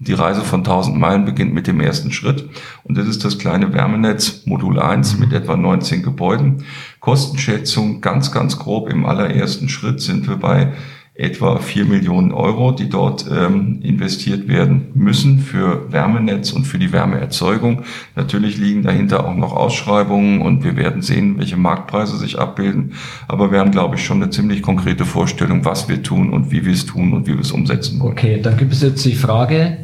die 0.00 0.14
Reise 0.14 0.40
von 0.40 0.60
1000 0.60 0.98
Meilen 0.98 1.26
beginnt 1.26 1.52
mit 1.52 1.66
dem 1.66 1.78
ersten 1.78 2.10
Schritt. 2.10 2.48
Und 2.84 2.96
das 2.96 3.06
ist 3.06 3.22
das 3.22 3.38
kleine 3.38 3.74
Wärmenetz 3.74 4.46
Modul 4.46 4.80
1 4.80 5.18
mit 5.18 5.34
etwa 5.34 5.56
19 5.56 6.02
Gebäuden. 6.02 6.64
Kostenschätzung 7.00 8.00
ganz, 8.00 8.32
ganz 8.32 8.58
grob 8.58 8.88
im 8.88 9.04
allerersten 9.04 9.68
Schritt 9.68 10.00
sind 10.00 10.26
wir 10.26 10.36
bei 10.36 10.72
etwa 11.12 11.58
4 11.58 11.84
Millionen 11.84 12.32
Euro, 12.32 12.72
die 12.72 12.88
dort 12.88 13.26
ähm, 13.30 13.80
investiert 13.82 14.48
werden 14.48 14.86
müssen 14.94 15.38
für 15.38 15.92
Wärmenetz 15.92 16.50
und 16.52 16.64
für 16.64 16.78
die 16.78 16.92
Wärmeerzeugung. 16.92 17.82
Natürlich 18.16 18.56
liegen 18.56 18.82
dahinter 18.82 19.26
auch 19.26 19.36
noch 19.36 19.52
Ausschreibungen 19.52 20.40
und 20.40 20.64
wir 20.64 20.76
werden 20.76 21.02
sehen, 21.02 21.36
welche 21.36 21.58
Marktpreise 21.58 22.16
sich 22.16 22.38
abbilden. 22.38 22.94
Aber 23.28 23.52
wir 23.52 23.58
haben, 23.58 23.70
glaube 23.70 23.96
ich, 23.96 24.04
schon 24.04 24.22
eine 24.22 24.30
ziemlich 24.30 24.62
konkrete 24.62 25.04
Vorstellung, 25.04 25.66
was 25.66 25.90
wir 25.90 26.02
tun 26.02 26.30
und 26.30 26.52
wie 26.52 26.64
wir 26.64 26.72
es 26.72 26.86
tun 26.86 27.12
und 27.12 27.26
wie 27.26 27.34
wir 27.34 27.40
es 27.40 27.52
umsetzen 27.52 28.00
wollen. 28.00 28.12
Okay, 28.12 28.40
dann 28.40 28.56
gibt 28.56 28.72
es 28.72 28.80
jetzt 28.80 29.04
die 29.04 29.14
Frage, 29.14 29.76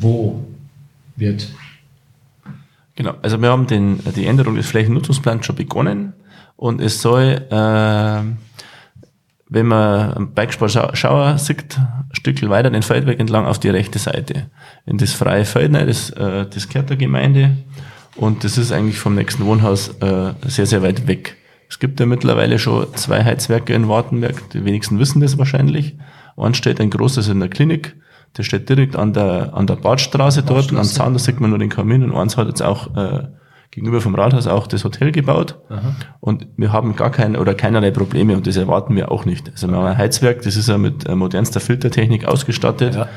wo 0.00 0.44
wird. 1.16 1.48
Genau, 2.96 3.14
also 3.22 3.40
wir 3.40 3.50
haben 3.50 3.66
den, 3.66 4.00
die 4.16 4.26
Änderung 4.26 4.56
des 4.56 4.66
Flächennutzungsplans 4.66 5.46
schon 5.46 5.56
begonnen 5.56 6.12
und 6.56 6.80
es 6.80 7.00
soll, 7.00 7.46
äh, 7.50 8.22
wenn 9.48 9.66
man 9.66 10.12
am 10.12 10.34
Bikesport 10.34 10.72
Schauer 10.96 11.38
sieht, 11.38 11.78
Stückel 12.12 12.50
weiter 12.50 12.70
den 12.70 12.82
Feldweg 12.82 13.18
entlang 13.18 13.46
auf 13.46 13.58
die 13.58 13.70
rechte 13.70 13.98
Seite. 13.98 14.50
In 14.84 14.98
das 14.98 15.12
freie 15.12 15.44
Feld, 15.44 15.72
ne, 15.72 15.86
das, 15.86 16.10
äh, 16.10 16.46
das 16.46 16.68
gehört 16.68 16.90
der 16.90 16.96
Gemeinde. 16.96 17.56
Und 18.16 18.44
das 18.44 18.58
ist 18.58 18.72
eigentlich 18.72 18.98
vom 18.98 19.14
nächsten 19.14 19.46
Wohnhaus 19.46 19.88
äh, 20.00 20.34
sehr, 20.46 20.66
sehr 20.66 20.82
weit 20.82 21.06
weg. 21.06 21.36
Es 21.68 21.78
gibt 21.78 22.00
ja 22.00 22.06
mittlerweile 22.06 22.58
schon 22.58 22.94
zwei 22.96 23.24
Heizwerke 23.24 23.72
in 23.72 23.88
Wartenberg. 23.88 24.50
Die 24.50 24.64
wenigsten 24.64 24.98
wissen 24.98 25.20
das 25.20 25.38
wahrscheinlich. 25.38 25.96
Eins 26.36 26.58
steht 26.58 26.80
ein 26.80 26.90
großes 26.90 27.28
in 27.28 27.40
der 27.40 27.48
Klinik. 27.48 27.96
Der 28.36 28.42
steht 28.44 28.68
direkt 28.68 28.96
an 28.96 29.12
der, 29.12 29.54
an 29.54 29.66
der 29.66 29.76
Badstraße 29.76 30.42
dort. 30.42 30.72
Am 30.72 30.84
Zaun, 30.84 31.12
da 31.12 31.18
sieht 31.18 31.40
man 31.40 31.50
nur 31.50 31.58
den 31.58 31.68
Kamin. 31.68 32.04
Und 32.04 32.16
eins 32.16 32.36
hat 32.36 32.46
jetzt 32.46 32.62
auch 32.62 32.94
äh, 32.96 33.24
gegenüber 33.72 34.00
vom 34.00 34.14
Rathaus 34.14 34.46
auch 34.46 34.66
das 34.66 34.84
Hotel 34.84 35.12
gebaut. 35.12 35.56
Aha. 35.68 35.94
Und 36.20 36.46
wir 36.56 36.72
haben 36.72 36.96
gar 36.96 37.10
keine 37.10 37.40
oder 37.40 37.54
keinerlei 37.54 37.90
Probleme 37.90 38.36
und 38.36 38.46
das 38.46 38.56
erwarten 38.56 38.96
wir 38.96 39.10
auch 39.12 39.24
nicht. 39.24 39.48
Also 39.50 39.68
wir 39.68 39.76
haben 39.76 39.86
ein 39.86 39.96
Heizwerk, 39.98 40.42
das 40.42 40.56
ist 40.56 40.68
ja 40.68 40.78
mit 40.78 41.08
äh, 41.08 41.14
modernster 41.14 41.60
Filtertechnik 41.60 42.24
ausgestattet. 42.24 42.94
Ja. 42.96 43.08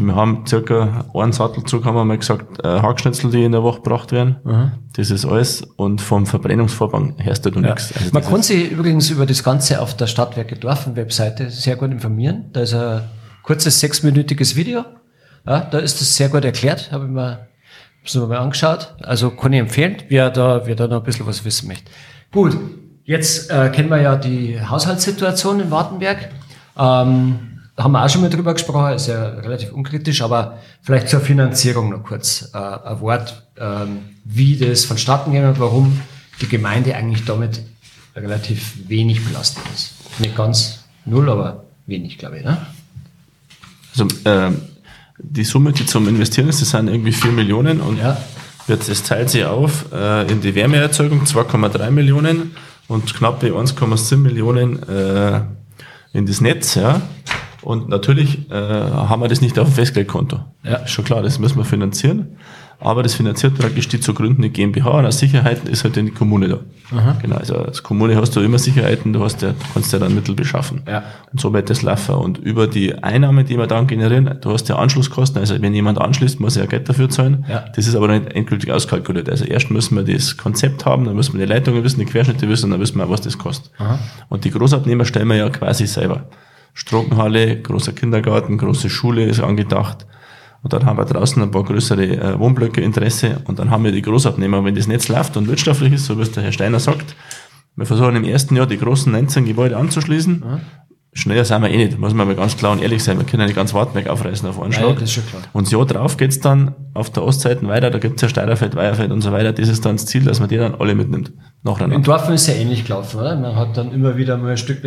Wir 0.00 0.14
haben 0.14 0.44
circa 0.46 1.04
einen 1.14 1.32
Sattelzug, 1.32 1.84
haben 1.84 1.94
wir 1.96 2.04
mal 2.04 2.18
gesagt, 2.18 2.64
äh, 2.64 2.80
Hackschnitzel, 2.80 3.30
die 3.30 3.44
in 3.44 3.52
der 3.52 3.62
Woche 3.62 3.82
gebracht 3.82 4.10
werden. 4.12 4.76
Das 4.96 5.10
ist 5.10 5.24
alles. 5.24 5.62
Und 5.76 6.00
vom 6.00 6.26
Verbrennungsvorgang 6.26 7.14
herrscht 7.18 7.46
da 7.46 7.50
Ja. 7.50 7.60
nichts. 7.60 7.92
Also 7.96 8.10
Man 8.12 8.24
kann 8.24 8.42
sich 8.42 8.70
übrigens 8.70 9.10
über 9.10 9.26
das 9.26 9.42
Ganze 9.44 9.80
auf 9.80 9.96
der 9.96 10.06
Stadtwerke 10.06 10.56
Dorfen 10.56 10.96
Webseite 10.96 11.50
sehr 11.50 11.76
gut 11.76 11.90
informieren. 11.92 12.46
Da 12.52 12.60
ist 12.62 12.74
ein 12.74 13.02
kurzes 13.44 13.78
sechsminütiges 13.78 14.56
Video. 14.56 14.84
Ja, 15.46 15.60
da 15.60 15.78
ist 15.78 16.00
das 16.00 16.16
sehr 16.16 16.30
gut 16.30 16.44
erklärt, 16.44 16.90
habe 16.90 17.04
ich 17.04 17.10
mir, 17.10 17.46
hab's 18.00 18.14
mir 18.14 18.26
mal 18.26 18.38
angeschaut. 18.38 18.94
Also 19.02 19.30
kann 19.30 19.52
ich 19.52 19.60
empfehlen, 19.60 19.96
wer 20.08 20.30
da, 20.30 20.66
wer 20.66 20.74
da 20.74 20.88
noch 20.88 21.00
ein 21.00 21.04
bisschen 21.04 21.26
was 21.26 21.44
wissen 21.44 21.68
möchte. 21.68 21.90
Gut, 22.32 22.56
jetzt 23.04 23.50
äh, 23.50 23.68
kennen 23.68 23.90
wir 23.90 24.00
ja 24.00 24.16
die 24.16 24.58
Haushaltssituation 24.60 25.60
in 25.60 25.70
Wartenberg. 25.70 26.30
Ähm, 26.76 27.60
da 27.76 27.84
haben 27.84 27.92
wir 27.92 28.04
auch 28.04 28.08
schon 28.08 28.22
mal 28.22 28.30
drüber 28.30 28.54
gesprochen, 28.54 28.94
ist 28.94 29.08
ja 29.08 29.22
relativ 29.22 29.72
unkritisch, 29.72 30.22
aber 30.22 30.58
vielleicht 30.80 31.08
zur 31.08 31.20
Finanzierung 31.20 31.90
noch 31.90 32.02
kurz 32.02 32.50
äh, 32.54 32.58
ein 32.58 33.00
Wort, 33.00 33.46
ähm, 33.58 33.98
wie 34.24 34.56
das 34.56 34.86
vonstatten 34.86 35.32
geht 35.32 35.44
und 35.44 35.60
warum 35.60 36.00
die 36.40 36.48
Gemeinde 36.48 36.94
eigentlich 36.94 37.24
damit 37.24 37.62
relativ 38.16 38.88
wenig 38.88 39.24
belastet 39.24 39.64
ist. 39.74 39.94
Nicht 40.20 40.36
ganz 40.36 40.84
null, 41.04 41.28
aber 41.28 41.64
wenig, 41.86 42.16
glaube 42.16 42.38
ich. 42.38 42.44
Ne? 42.44 42.56
Also, 43.94 44.08
ähm, 44.24 44.56
die 45.18 45.44
Summe, 45.44 45.72
die 45.72 45.86
zum 45.86 46.08
Investieren 46.08 46.48
ist, 46.48 46.60
das 46.60 46.70
sind 46.70 46.88
irgendwie 46.88 47.12
4 47.12 47.30
Millionen 47.32 47.80
und 47.80 47.98
Ja. 47.98 48.16
wird, 48.66 48.88
das 48.88 49.02
teilt 49.02 49.30
sich 49.30 49.44
auf 49.44 49.86
äh, 49.92 50.30
in 50.30 50.40
die 50.40 50.54
Wärmeerzeugung 50.54 51.24
2,3 51.24 51.90
Millionen 51.90 52.52
und 52.88 53.14
knappe 53.14 53.48
1,7 53.52 54.16
Millionen 54.16 54.82
äh, 54.88 55.42
in 56.12 56.26
das 56.26 56.40
Netz. 56.40 56.74
Ja. 56.74 57.02
Und 57.62 57.88
natürlich 57.88 58.50
äh, 58.50 58.54
haben 58.54 59.22
wir 59.22 59.28
das 59.28 59.40
nicht 59.40 59.58
auf 59.58 59.68
dem 59.68 59.74
Festgeldkonto. 59.74 60.40
Ja. 60.64 60.76
Ist 60.76 60.90
schon 60.90 61.04
klar, 61.04 61.22
das 61.22 61.38
müssen 61.38 61.56
wir 61.56 61.64
finanzieren. 61.64 62.36
Aber 62.80 63.02
das 63.02 63.14
finanziert 63.14 63.56
praktisch 63.58 63.88
die 63.88 64.00
zu 64.00 64.14
gründende 64.14 64.50
GmbH 64.50 64.90
und 64.90 65.04
als 65.04 65.18
Sicherheiten 65.18 65.68
ist 65.68 65.84
halt 65.84 65.96
die 65.96 66.10
Kommune 66.10 66.48
da. 66.48 66.58
Genau, 67.20 67.36
also 67.36 67.56
als 67.56 67.82
Kommune 67.82 68.16
hast 68.16 68.36
du 68.36 68.40
immer 68.40 68.58
Sicherheiten, 68.58 69.12
du 69.12 69.24
hast 69.24 69.42
ja, 69.42 69.54
kannst 69.72 69.92
ja 69.92 69.98
dann 69.98 70.14
Mittel 70.14 70.34
beschaffen. 70.34 70.82
Ja. 70.86 71.02
Und 71.32 71.40
so 71.40 71.52
wird 71.52 71.70
das 71.70 71.82
laufen. 71.82 72.14
Und 72.16 72.38
über 72.38 72.66
die 72.66 72.94
Einnahmen, 73.02 73.46
die 73.46 73.56
wir 73.56 73.66
dann 73.66 73.86
generieren, 73.86 74.38
du 74.40 74.50
hast 74.52 74.68
ja 74.68 74.76
Anschlusskosten, 74.76 75.40
also 75.40 75.60
wenn 75.60 75.74
jemand 75.74 75.98
anschließt, 76.00 76.40
muss 76.40 76.56
er 76.56 76.64
ja 76.64 76.68
Geld 76.68 76.88
dafür 76.88 77.08
zahlen. 77.08 77.44
Ja. 77.48 77.64
Das 77.74 77.86
ist 77.86 77.96
aber 77.96 78.08
nicht 78.08 78.32
endgültig 78.32 78.70
auskalkuliert. 78.70 79.28
Also 79.30 79.44
erst 79.44 79.70
müssen 79.70 79.96
wir 79.96 80.04
das 80.04 80.36
Konzept 80.36 80.84
haben, 80.84 81.04
dann 81.04 81.16
müssen 81.16 81.38
wir 81.38 81.46
die 81.46 81.52
Leitungen 81.52 81.82
wissen, 81.82 82.00
die 82.00 82.06
Querschnitte 82.06 82.48
wissen, 82.48 82.66
und 82.66 82.72
dann 82.72 82.80
wissen 82.80 82.98
wir, 82.98 83.08
was 83.08 83.22
das 83.22 83.38
kostet. 83.38 83.72
Und 84.28 84.44
die 84.44 84.50
Großabnehmer 84.50 85.04
stellen 85.04 85.28
wir 85.28 85.36
ja 85.36 85.48
quasi 85.48 85.86
selber. 85.86 86.28
Stroppenhalle, 86.74 87.60
großer 87.60 87.92
Kindergarten, 87.92 88.58
große 88.58 88.90
Schule 88.90 89.24
ist 89.24 89.40
angedacht. 89.40 90.06
Und 90.64 90.72
dann 90.72 90.86
haben 90.86 90.96
wir 90.96 91.04
draußen 91.04 91.42
ein 91.42 91.50
paar 91.50 91.62
größere 91.62 92.04
äh, 92.04 92.38
Wohnblöcke 92.38 92.80
Interesse 92.80 93.42
und 93.44 93.58
dann 93.58 93.70
haben 93.70 93.84
wir 93.84 93.92
die 93.92 94.00
Großabnehmer. 94.00 94.64
Wenn 94.64 94.74
das 94.74 94.86
Netz 94.86 95.08
läuft 95.08 95.36
und 95.36 95.46
wirtschaftlich 95.46 95.92
ist, 95.92 96.06
so 96.06 96.16
wie 96.18 96.22
es 96.22 96.32
der 96.32 96.42
Herr 96.42 96.52
Steiner 96.52 96.80
sagt, 96.80 97.14
wir 97.76 97.84
versuchen 97.84 98.16
im 98.16 98.24
ersten 98.24 98.56
Jahr 98.56 98.66
die 98.66 98.78
großen 98.78 99.12
19 99.12 99.44
Gebäude 99.44 99.76
anzuschließen. 99.76 100.42
Schneller 101.12 101.44
sind 101.44 101.62
wir 101.62 101.70
eh 101.70 101.76
nicht, 101.76 101.98
muss 101.98 102.14
man 102.14 102.26
mal 102.26 102.34
ganz 102.34 102.56
klar 102.56 102.72
und 102.72 102.82
ehrlich 102.82 103.04
sein. 103.04 103.18
Wir 103.18 103.26
können 103.26 103.40
ja 103.40 103.46
nicht 103.46 103.56
ganz 103.56 103.74
Wartenberg 103.74 104.08
aufreißen 104.08 104.48
auf 104.48 104.60
einen 104.60 104.72
Schlag. 104.72 104.94
das 104.94 105.02
ist 105.04 105.12
schon 105.12 105.26
klar. 105.26 105.42
Und 105.52 105.66
das 105.66 105.72
Jahr 105.72 105.84
drauf 105.84 106.16
geht's 106.16 106.40
dann 106.40 106.74
auf 106.94 107.10
der 107.10 107.24
Ostseite 107.24 107.68
weiter, 107.68 107.90
da 107.90 107.98
gibt's 107.98 108.22
ja 108.22 108.28
Steirerfeld, 108.28 108.74
Weierfeld 108.74 109.12
und 109.12 109.20
so 109.20 109.32
weiter. 109.32 109.52
Das 109.52 109.68
ist 109.68 109.84
dann 109.84 109.96
das 109.96 110.06
Ziel, 110.06 110.24
dass 110.24 110.40
man 110.40 110.48
die 110.48 110.56
dann 110.56 110.74
alle 110.74 110.94
mitnimmt. 110.94 111.28
In 111.28 111.34
Nacheinander. 111.62 112.00
Dorfen 112.00 112.34
ist 112.34 112.46
ja 112.46 112.54
ähnlich 112.54 112.84
gelaufen, 112.84 113.20
oder? 113.20 113.36
Man 113.36 113.54
hat 113.54 113.76
dann 113.76 113.92
immer 113.92 114.16
wieder 114.16 114.38
mal 114.38 114.52
ein 114.52 114.56
Stück 114.56 114.82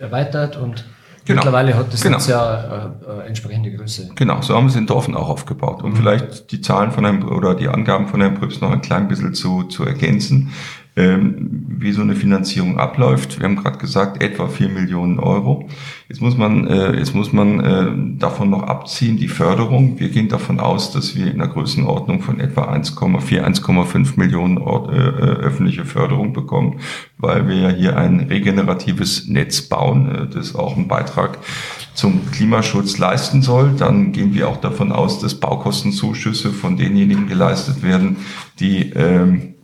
erweitert 0.00 0.56
und 0.56 0.84
Genau. 1.26 1.40
mittlerweile 1.40 1.74
hat 1.74 1.92
das 1.92 2.00
Genau. 2.00 2.18
Ja 2.18 2.92
äh, 3.06 3.20
äh, 3.24 3.26
entsprechende 3.26 3.72
Größe. 3.72 4.10
Genau, 4.14 4.40
so 4.42 4.54
haben 4.54 4.64
wir 4.64 4.70
es 4.70 4.76
in 4.76 4.86
Dorfen 4.86 5.14
auch 5.16 5.28
aufgebaut. 5.28 5.82
Um 5.82 5.96
vielleicht 5.96 6.52
die 6.52 6.60
Zahlen 6.60 6.92
von 6.92 7.04
Herrn 7.04 7.22
oder 7.24 7.54
die 7.54 7.68
Angaben 7.68 8.06
von 8.06 8.20
Herrn 8.20 8.34
Prüps 8.34 8.60
noch 8.60 8.70
ein 8.70 8.80
klein 8.80 9.08
bisschen 9.08 9.34
zu, 9.34 9.64
zu 9.64 9.84
ergänzen, 9.84 10.52
wie 10.98 11.92
so 11.92 12.00
eine 12.00 12.16
Finanzierung 12.16 12.78
abläuft. 12.78 13.38
Wir 13.38 13.46
haben 13.46 13.56
gerade 13.56 13.76
gesagt, 13.76 14.22
etwa 14.22 14.48
4 14.48 14.70
Millionen 14.70 15.18
Euro. 15.18 15.68
Jetzt 16.08 16.22
muss 16.22 16.36
man, 16.36 16.66
äh, 16.68 16.96
jetzt 16.96 17.14
muss 17.14 17.32
man 17.32 17.60
äh, 17.60 18.18
davon 18.18 18.48
noch 18.48 18.62
abziehen, 18.62 19.16
die 19.16 19.28
Förderung. 19.28 19.98
Wir 19.98 20.08
gehen 20.08 20.28
davon 20.28 20.58
aus, 20.58 20.92
dass 20.92 21.14
wir 21.16 21.30
in 21.30 21.38
der 21.38 21.48
Größenordnung 21.48 22.22
von 22.22 22.40
etwa 22.40 22.72
1,4, 22.72 23.42
1,5 23.42 24.12
Millionen 24.16 24.56
äh, 24.56 24.60
äh, 24.60 25.10
öffentliche 25.10 25.84
Förderung 25.84 26.32
bekommen, 26.32 26.80
weil 27.18 27.46
wir 27.48 27.56
ja 27.56 27.68
hier 27.68 27.96
ein 27.98 28.20
regeneratives 28.20 29.26
Netz 29.28 29.62
bauen, 29.62 30.14
äh, 30.14 30.26
das 30.28 30.54
auch 30.54 30.76
einen 30.76 30.88
Beitrag 30.88 31.38
zum 31.92 32.30
Klimaschutz 32.30 32.98
leisten 32.98 33.42
soll. 33.42 33.74
Dann 33.76 34.12
gehen 34.12 34.32
wir 34.32 34.48
auch 34.48 34.58
davon 34.58 34.92
aus, 34.92 35.18
dass 35.18 35.34
Baukostenzuschüsse 35.34 36.50
von 36.50 36.76
denjenigen 36.76 37.26
geleistet 37.26 37.82
werden, 37.82 38.18
die 38.60 38.90
ähm, 38.90 39.55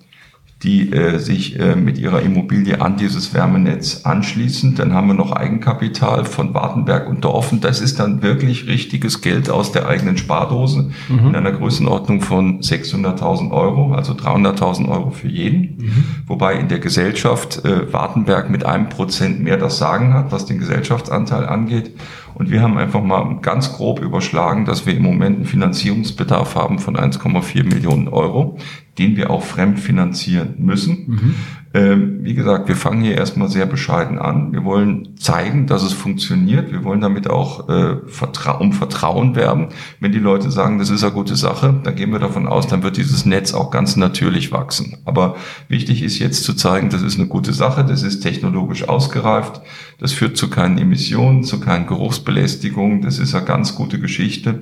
die 0.63 0.93
äh, 0.93 1.19
sich 1.19 1.59
äh, 1.59 1.75
mit 1.75 1.99
ihrer 1.99 2.23
Immobilie 2.23 2.81
an 2.81 2.97
dieses 2.97 3.35
Wärmenetz 3.35 4.03
anschließen. 4.05 4.75
Dann 4.77 4.95
haben 4.95 5.09
wir 5.09 5.15
noch 5.15 5.33
Eigenkapital 5.33 6.25
von 6.25 6.55
Wartenberg 6.55 7.09
und 7.09 7.25
Dorfen. 7.25 7.61
Das 7.61 7.81
ist 7.81 7.99
dann 7.99 8.23
wirklich 8.23 8.67
richtiges 8.67 9.21
Geld 9.21 9.51
aus 9.51 9.73
der 9.73 9.89
eigenen 9.89 10.17
Spardose 10.17 10.91
in 11.09 11.35
einer 11.35 11.53
Größenordnung 11.53 12.21
von 12.21 12.61
600.000 12.61 13.51
Euro, 13.51 13.95
also 13.95 14.13
300.000 14.13 14.89
Euro 14.89 15.11
für 15.11 15.29
jeden. 15.29 15.79
Wobei 16.27 16.55
in 16.55 16.69
der 16.69 16.79
Gesellschaft 16.79 17.65
äh, 17.65 17.93
Wartenberg 17.93 18.51
mit 18.51 18.65
einem 18.65 18.89
Prozent 18.89 19.43
mehr 19.43 19.57
das 19.57 19.79
Sagen 19.79 20.15
hat, 20.15 20.33
was 20.33 20.47
den 20.47 20.59
Gesellschaftsanteil 20.59 21.47
angeht. 21.47 21.93
Und 22.35 22.51
wir 22.51 22.63
haben 22.63 22.79
einfach 22.79 23.03
mal 23.03 23.39
ganz 23.43 23.75
grob 23.75 24.01
überschlagen, 24.01 24.65
dass 24.65 24.87
wir 24.87 24.97
im 24.97 25.03
Moment 25.03 25.37
einen 25.37 25.45
Finanzierungsbedarf 25.45 26.55
haben 26.55 26.79
von 26.79 26.97
1,4 26.97 27.65
Millionen 27.65 28.09
Euro, 28.09 28.59
den 28.99 29.17
wir 29.17 29.31
auch 29.31 29.43
fremd 29.43 29.81
finanzieren 29.81 30.55
müssen. 30.59 31.35
Ähm, 31.75 32.19
wie 32.23 32.35
gesagt, 32.35 32.69
wir 32.69 32.77
fangen 32.77 33.03
hier 33.03 33.17
erstmal 33.17 33.49
sehr 33.49 33.65
bescheiden 33.65 34.19
an. 34.19 34.53
Wir 34.53 34.63
wollen 34.63 35.17
zeigen, 35.17 35.67
dass 35.67 35.83
es 35.83 35.95
funktioniert. 35.95 36.71
Wir 36.71 36.85
wollen 36.85 37.01
damit 37.01 37.31
auch 37.31 37.71
äh, 37.71 37.97
Vertra 38.07 38.53
um 38.53 38.75
Vertrauen 38.75 39.35
werben. 39.35 39.69
Wenn 39.99 40.13
die 40.13 40.19
Leute 40.19 40.51
sagen, 40.51 40.79
das 40.79 40.91
ist 40.91 41.03
eine 41.03 41.15
gute 41.15 41.35
Sache, 41.35 41.81
dann 41.83 41.95
gehen 41.95 42.13
wir 42.13 42.19
davon 42.19 42.47
aus, 42.47 42.67
dann 42.67 42.83
wird 42.83 42.99
dieses 42.99 43.25
Netz 43.25 43.55
auch 43.55 43.71
ganz 43.71 43.97
natürlich 43.97 44.53
wachsen. 44.53 44.99
Aber 45.07 45.37
wichtig 45.69 46.03
ist 46.03 46.19
jetzt 46.19 46.45
zu 46.45 46.53
zeigen, 46.53 46.91
das 46.91 47.01
ist 47.01 47.19
eine 47.19 47.29
gute 47.29 47.55
Sache, 47.55 47.85
das 47.85 48.03
ist 48.03 48.21
technologisch 48.21 48.87
ausgereift, 48.87 49.63
das 49.99 50.13
führt 50.13 50.37
zu 50.37 50.51
keinen 50.51 50.77
Emissionen, 50.77 51.43
zu 51.43 51.59
keinen 51.59 51.87
Geruchsbelästigungen, 51.87 53.01
das 53.01 53.19
ist 53.19 53.35
eine 53.35 53.47
ganz 53.47 53.75
gute 53.75 53.99
Geschichte. 53.99 54.61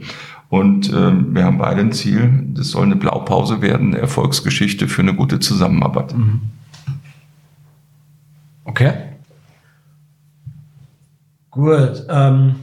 Und 0.50 0.92
ähm, 0.92 1.32
wir 1.32 1.44
haben 1.44 1.58
beide 1.58 1.80
ein 1.80 1.92
Ziel, 1.92 2.44
das 2.54 2.70
soll 2.70 2.82
eine 2.82 2.96
Blaupause 2.96 3.62
werden, 3.62 3.94
eine 3.94 3.98
Erfolgsgeschichte 3.98 4.88
für 4.88 5.00
eine 5.00 5.14
gute 5.14 5.38
Zusammenarbeit. 5.38 6.12
Okay. 8.64 8.92
Gut. 11.52 12.04
Ähm, 12.08 12.56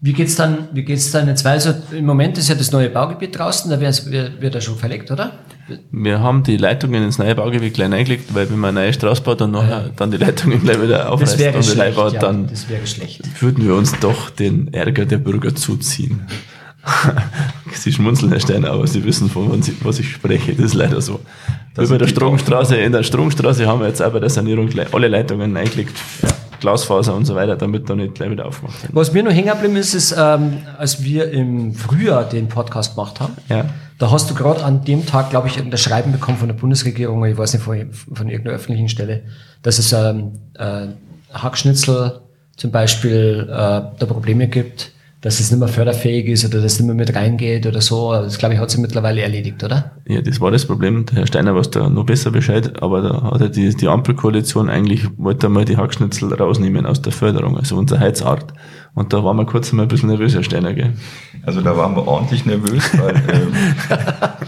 wie 0.00 0.12
geht's 0.12 0.34
dann, 0.34 0.68
dann 0.74 1.28
jetzt 1.28 1.44
weiter? 1.44 1.82
Im 1.92 2.04
Moment 2.04 2.36
ist 2.36 2.48
ja 2.48 2.56
das 2.56 2.72
neue 2.72 2.90
Baugebiet 2.90 3.38
draußen, 3.38 3.70
da 3.70 3.80
wird, 3.80 4.10
wird 4.10 4.54
er 4.54 4.60
schon 4.60 4.76
verlegt, 4.76 5.12
oder? 5.12 5.38
Wir 5.90 6.20
haben 6.20 6.42
die 6.44 6.56
Leitungen 6.56 7.02
ins 7.02 7.18
neue 7.18 7.34
Baugebiet 7.34 7.74
klein 7.74 7.92
eingelegt, 7.92 8.34
weil 8.34 8.48
wenn 8.50 8.58
man 8.58 8.76
eine 8.76 8.86
neue 8.86 8.92
Straße 8.92 9.22
baut 9.22 9.42
und 9.42 9.50
nachher 9.50 9.90
dann 9.96 10.10
die 10.10 10.16
Leitungen 10.16 10.62
gleich 10.62 10.80
wieder 10.80 11.10
aufreißt 11.10 11.40
und 11.40 11.76
neu 11.76 11.92
baut, 11.92 12.12
ja, 12.14 12.20
dann 12.20 12.46
das 12.46 12.68
wäre 12.68 12.86
schlecht. 12.86 13.42
würden 13.42 13.66
wir 13.66 13.74
uns 13.74 13.98
doch 13.98 14.30
den 14.30 14.72
Ärger 14.72 15.06
der 15.06 15.18
Bürger 15.18 15.54
zuziehen. 15.54 16.26
Sie 17.72 17.92
schmunzeln, 17.92 18.30
Herr 18.30 18.40
Steiner, 18.40 18.70
aber 18.70 18.86
Sie 18.86 19.04
wissen, 19.04 19.28
von 19.28 19.50
was 19.82 19.98
ich, 19.98 20.12
spreche. 20.12 20.54
Das 20.54 20.66
ist 20.66 20.74
leider 20.74 21.00
so. 21.00 21.20
Das 21.74 21.88
Über 21.88 21.98
der 21.98 22.06
Stromstraße, 22.06 22.76
in 22.76 22.92
der 22.92 23.02
Stromstraße 23.02 23.66
haben 23.66 23.80
wir 23.80 23.88
jetzt 23.88 24.00
auch 24.00 24.12
bei 24.12 24.20
der 24.20 24.30
Sanierung 24.30 24.68
gleich 24.68 24.94
alle 24.94 25.08
Leitungen 25.08 25.56
eingelegt, 25.56 25.96
Glasfaser 26.60 27.14
und 27.14 27.24
so 27.24 27.34
weiter, 27.34 27.56
damit 27.56 27.90
da 27.90 27.94
nicht 27.96 28.14
gleich 28.14 28.30
wieder 28.30 28.46
aufgemacht 28.46 28.82
wird. 28.82 28.94
Was 28.94 29.12
mir 29.12 29.22
noch 29.24 29.32
hängen 29.32 29.48
geblieben 29.48 29.76
ist, 29.76 29.94
ist, 29.94 30.14
ähm, 30.16 30.58
als 30.78 31.02
wir 31.02 31.30
im 31.32 31.74
Frühjahr 31.74 32.24
den 32.24 32.48
Podcast 32.48 32.94
gemacht 32.94 33.20
haben, 33.20 33.34
Ja. 33.48 33.66
Da 33.98 34.10
hast 34.10 34.30
du 34.30 34.34
gerade 34.34 34.62
an 34.64 34.84
dem 34.84 35.06
Tag, 35.06 35.30
glaube 35.30 35.48
ich, 35.48 35.58
ein 35.58 35.76
Schreiben 35.76 36.12
bekommen 36.12 36.38
von 36.38 36.48
der 36.48 36.54
Bundesregierung, 36.54 37.24
ich 37.24 37.38
weiß 37.38 37.54
nicht, 37.54 37.62
von, 37.62 37.92
von 37.92 38.28
irgendeiner 38.28 38.56
öffentlichen 38.56 38.88
Stelle, 38.88 39.22
dass 39.62 39.78
es 39.78 39.92
ähm, 39.92 40.32
äh, 40.54 40.88
Hackschnitzel 41.32 42.20
zum 42.56 42.70
Beispiel 42.70 43.46
äh, 43.48 43.52
da 43.52 44.06
Probleme 44.06 44.48
gibt, 44.48 44.92
dass 45.22 45.40
es 45.40 45.50
nicht 45.50 45.58
mehr 45.58 45.68
förderfähig 45.68 46.26
ist 46.26 46.44
oder 46.44 46.60
dass 46.60 46.74
es 46.74 46.80
nicht 46.80 46.86
mehr 46.86 46.94
mit 46.94 47.14
reingeht 47.14 47.66
oder 47.66 47.80
so. 47.80 48.12
Das 48.12 48.38
glaube 48.38 48.54
ich 48.54 48.60
hat 48.60 48.70
sich 48.70 48.80
mittlerweile 48.80 49.22
erledigt, 49.22 49.64
oder? 49.64 49.92
Ja, 50.06 50.20
das 50.20 50.40
war 50.40 50.50
das 50.50 50.66
Problem. 50.66 51.06
Der 51.06 51.16
Herr 51.16 51.26
Steiner 51.26 51.54
weiß 51.54 51.70
da 51.70 51.88
noch 51.88 52.04
besser 52.04 52.30
Bescheid, 52.30 52.82
aber 52.82 53.02
da 53.02 53.22
hat 53.22 53.40
er 53.40 53.48
die, 53.48 53.74
die 53.74 53.88
Ampelkoalition 53.88 54.68
eigentlich, 54.68 55.06
wollte 55.16 55.46
er 55.46 55.50
mal 55.50 55.64
die 55.64 55.76
Hackschnitzel 55.76 56.32
rausnehmen 56.34 56.86
aus 56.86 57.02
der 57.02 57.12
Förderung, 57.12 57.56
also 57.56 57.76
unsere 57.76 58.00
Heizart. 58.00 58.52
Und 58.96 59.12
da 59.12 59.22
waren 59.22 59.36
wir 59.36 59.44
kurz 59.44 59.72
mal 59.72 59.82
ein 59.82 59.88
bisschen 59.88 60.08
nervös, 60.08 60.34
Herr 60.34 60.42
Steiner, 60.42 60.72
gell? 60.72 60.94
Also 61.44 61.60
da 61.60 61.76
waren 61.76 61.94
wir 61.94 62.08
ordentlich 62.08 62.46
nervös, 62.46 62.82
weil 62.98 63.14
ähm, 63.30 63.52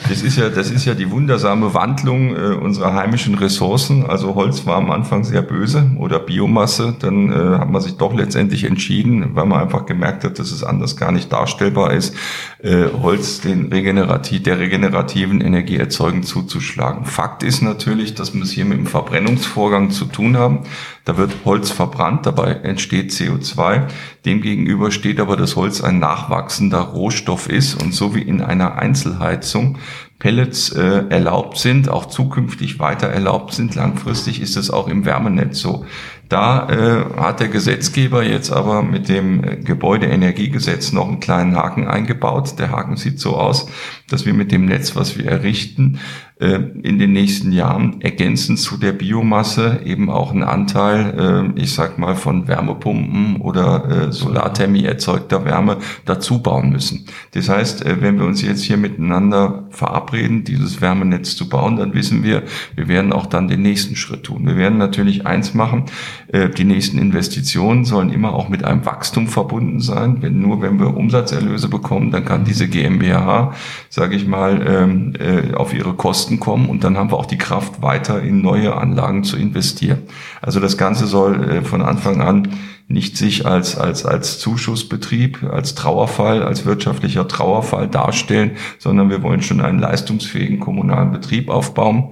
das, 0.08 0.22
ist 0.22 0.38
ja, 0.38 0.48
das 0.48 0.70
ist 0.70 0.86
ja 0.86 0.94
die 0.94 1.10
wundersame 1.10 1.74
Wandlung 1.74 2.34
äh, 2.34 2.54
unserer 2.54 2.94
heimischen 2.94 3.34
Ressourcen. 3.34 4.06
Also 4.06 4.34
Holz 4.34 4.64
war 4.64 4.76
am 4.76 4.90
Anfang 4.90 5.22
sehr 5.22 5.42
böse 5.42 5.90
oder 5.98 6.18
Biomasse. 6.18 6.96
Dann 6.98 7.30
äh, 7.30 7.58
hat 7.58 7.68
man 7.68 7.82
sich 7.82 7.98
doch 7.98 8.14
letztendlich 8.14 8.64
entschieden, 8.64 9.34
weil 9.34 9.44
man 9.44 9.60
einfach 9.60 9.84
gemerkt 9.84 10.24
hat, 10.24 10.38
dass 10.38 10.50
es 10.50 10.64
anders 10.64 10.96
gar 10.96 11.12
nicht 11.12 11.30
darstellbar 11.30 11.92
ist, 11.92 12.16
äh, 12.62 12.86
Holz 13.02 13.42
den 13.42 13.70
regenerativ, 13.70 14.44
der 14.44 14.58
regenerativen 14.58 15.42
Energieerzeugung 15.42 16.22
zuzuschlagen. 16.22 17.04
Fakt 17.04 17.42
ist 17.42 17.60
natürlich, 17.60 18.14
dass 18.14 18.32
wir 18.32 18.42
es 18.42 18.52
hier 18.52 18.64
mit 18.64 18.78
dem 18.78 18.86
Verbrennungsvorgang 18.86 19.90
zu 19.90 20.06
tun 20.06 20.38
haben. 20.38 20.60
Da 21.08 21.16
wird 21.16 21.32
Holz 21.46 21.70
verbrannt, 21.70 22.26
dabei 22.26 22.52
entsteht 22.52 23.12
CO2. 23.12 23.86
Demgegenüber 24.26 24.90
steht 24.90 25.20
aber, 25.20 25.38
dass 25.38 25.56
Holz 25.56 25.82
ein 25.82 25.98
nachwachsender 25.98 26.80
Rohstoff 26.80 27.48
ist 27.48 27.82
und 27.82 27.94
so 27.94 28.14
wie 28.14 28.20
in 28.20 28.42
einer 28.42 28.76
Einzelheizung 28.76 29.78
Pellets 30.18 30.70
äh, 30.72 31.04
erlaubt 31.08 31.56
sind, 31.56 31.88
auch 31.88 32.06
zukünftig 32.06 32.78
weiter 32.78 33.06
erlaubt 33.06 33.54
sind. 33.54 33.74
Langfristig 33.74 34.42
ist 34.42 34.56
es 34.56 34.70
auch 34.70 34.86
im 34.86 35.06
Wärmenetz 35.06 35.60
so. 35.60 35.86
Da 36.28 36.68
äh, 36.68 37.18
hat 37.18 37.40
der 37.40 37.48
Gesetzgeber 37.48 38.22
jetzt 38.22 38.50
aber 38.50 38.82
mit 38.82 39.08
dem 39.08 39.42
äh, 39.42 39.56
Gebäudeenergiegesetz 39.56 40.92
noch 40.92 41.08
einen 41.08 41.20
kleinen 41.20 41.56
Haken 41.56 41.88
eingebaut. 41.88 42.58
Der 42.58 42.70
Haken 42.70 42.96
sieht 42.96 43.18
so 43.18 43.36
aus, 43.36 43.70
dass 44.10 44.26
wir 44.26 44.34
mit 44.34 44.52
dem 44.52 44.66
Netz, 44.66 44.94
was 44.94 45.16
wir 45.16 45.26
errichten, 45.26 46.00
in 46.40 46.98
den 47.00 47.12
nächsten 47.12 47.50
Jahren 47.50 48.00
ergänzend 48.00 48.60
zu 48.60 48.76
der 48.76 48.92
Biomasse 48.92 49.80
eben 49.84 50.08
auch 50.08 50.30
einen 50.30 50.44
Anteil, 50.44 51.52
äh, 51.56 51.60
ich 51.60 51.74
sag 51.74 51.98
mal, 51.98 52.14
von 52.14 52.46
Wärmepumpen 52.46 53.40
oder 53.40 54.06
äh, 54.08 54.12
Solarthermie 54.12 54.84
erzeugter 54.84 55.44
Wärme 55.44 55.78
dazu 56.04 56.40
bauen 56.40 56.70
müssen. 56.70 57.06
Das 57.32 57.48
heißt, 57.48 57.84
äh, 57.84 58.00
wenn 58.00 58.18
wir 58.18 58.26
uns 58.26 58.42
jetzt 58.42 58.62
hier 58.62 58.76
miteinander 58.76 59.64
verabreden, 59.70 60.44
dieses 60.44 60.80
Wärmenetz 60.80 61.34
zu 61.34 61.48
bauen, 61.48 61.76
dann 61.76 61.94
wissen 61.94 62.22
wir, 62.22 62.44
wir 62.76 62.86
werden 62.86 63.12
auch 63.12 63.26
dann 63.26 63.48
den 63.48 63.62
nächsten 63.62 63.96
Schritt 63.96 64.22
tun. 64.22 64.46
Wir 64.46 64.56
werden 64.56 64.78
natürlich 64.78 65.26
eins 65.26 65.54
machen, 65.54 65.86
äh, 66.28 66.48
die 66.50 66.64
nächsten 66.64 66.98
Investitionen 66.98 67.84
sollen 67.84 68.10
immer 68.10 68.34
auch 68.34 68.48
mit 68.48 68.64
einem 68.64 68.84
Wachstum 68.84 69.26
verbunden 69.26 69.80
sein. 69.80 70.18
Wenn 70.20 70.40
nur 70.40 70.62
wenn 70.62 70.78
wir 70.78 70.96
Umsatzerlöse 70.96 71.68
bekommen, 71.68 72.10
dann 72.10 72.24
kann 72.24 72.44
diese 72.44 72.68
GmbH, 72.68 73.54
sage 73.88 74.14
ich 74.14 74.26
mal, 74.26 74.64
ähm, 74.66 75.14
äh, 75.18 75.54
auf 75.54 75.74
ihre 75.74 75.94
Kosten 75.94 76.27
kommen 76.36 76.68
und 76.68 76.84
dann 76.84 76.96
haben 76.96 77.10
wir 77.10 77.16
auch 77.16 77.26
die 77.26 77.38
Kraft, 77.38 77.82
weiter 77.82 78.22
in 78.22 78.42
neue 78.42 78.76
Anlagen 78.76 79.24
zu 79.24 79.36
investieren. 79.36 80.02
Also 80.42 80.60
das 80.60 80.76
Ganze 80.76 81.06
soll 81.06 81.50
äh, 81.50 81.62
von 81.62 81.82
Anfang 81.82 82.20
an 82.20 82.48
nicht 82.90 83.18
sich 83.18 83.44
als, 83.44 83.76
als, 83.76 84.06
als 84.06 84.38
Zuschussbetrieb, 84.38 85.44
als 85.44 85.74
Trauerfall, 85.74 86.42
als 86.42 86.64
wirtschaftlicher 86.64 87.28
Trauerfall 87.28 87.86
darstellen, 87.86 88.52
sondern 88.78 89.10
wir 89.10 89.22
wollen 89.22 89.42
schon 89.42 89.60
einen 89.60 89.78
leistungsfähigen 89.78 90.58
kommunalen 90.58 91.12
Betrieb 91.12 91.50
aufbauen, 91.50 92.08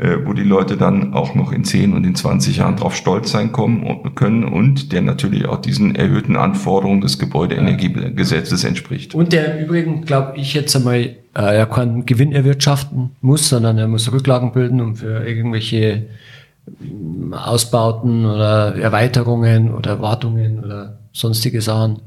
ja. 0.00 0.06
äh, 0.06 0.24
wo 0.24 0.32
die 0.32 0.44
Leute 0.44 0.76
dann 0.76 1.14
auch 1.14 1.34
noch 1.34 1.50
in 1.50 1.64
10 1.64 1.94
und 1.94 2.04
in 2.04 2.14
20 2.14 2.58
Jahren 2.58 2.76
drauf 2.76 2.94
stolz 2.94 3.32
sein 3.32 3.50
kommen 3.50 3.82
und 3.82 4.14
können 4.14 4.44
und 4.44 4.92
der 4.92 5.02
natürlich 5.02 5.46
auch 5.46 5.60
diesen 5.60 5.96
erhöhten 5.96 6.36
Anforderungen 6.36 7.00
des 7.00 7.18
Gebäudeenergiegesetzes 7.18 8.62
entspricht. 8.62 9.16
Und 9.16 9.32
der 9.32 9.56
im 9.58 9.64
Übrigen, 9.64 10.04
glaube 10.04 10.38
ich, 10.38 10.54
jetzt 10.54 10.76
einmal 10.76 11.16
er 11.34 11.66
keinen 11.66 12.06
Gewinn 12.06 12.32
erwirtschaften 12.32 13.10
muss, 13.20 13.48
sondern 13.48 13.78
er 13.78 13.88
muss 13.88 14.10
Rücklagen 14.12 14.52
bilden, 14.52 14.80
um 14.80 14.96
für 14.96 15.26
irgendwelche 15.26 16.06
Ausbauten 17.32 18.26
oder 18.26 18.76
Erweiterungen 18.76 19.72
oder 19.72 20.00
Wartungen 20.00 20.64
oder 20.64 20.98
sonstige 21.12 21.60
Sachen. 21.60 22.00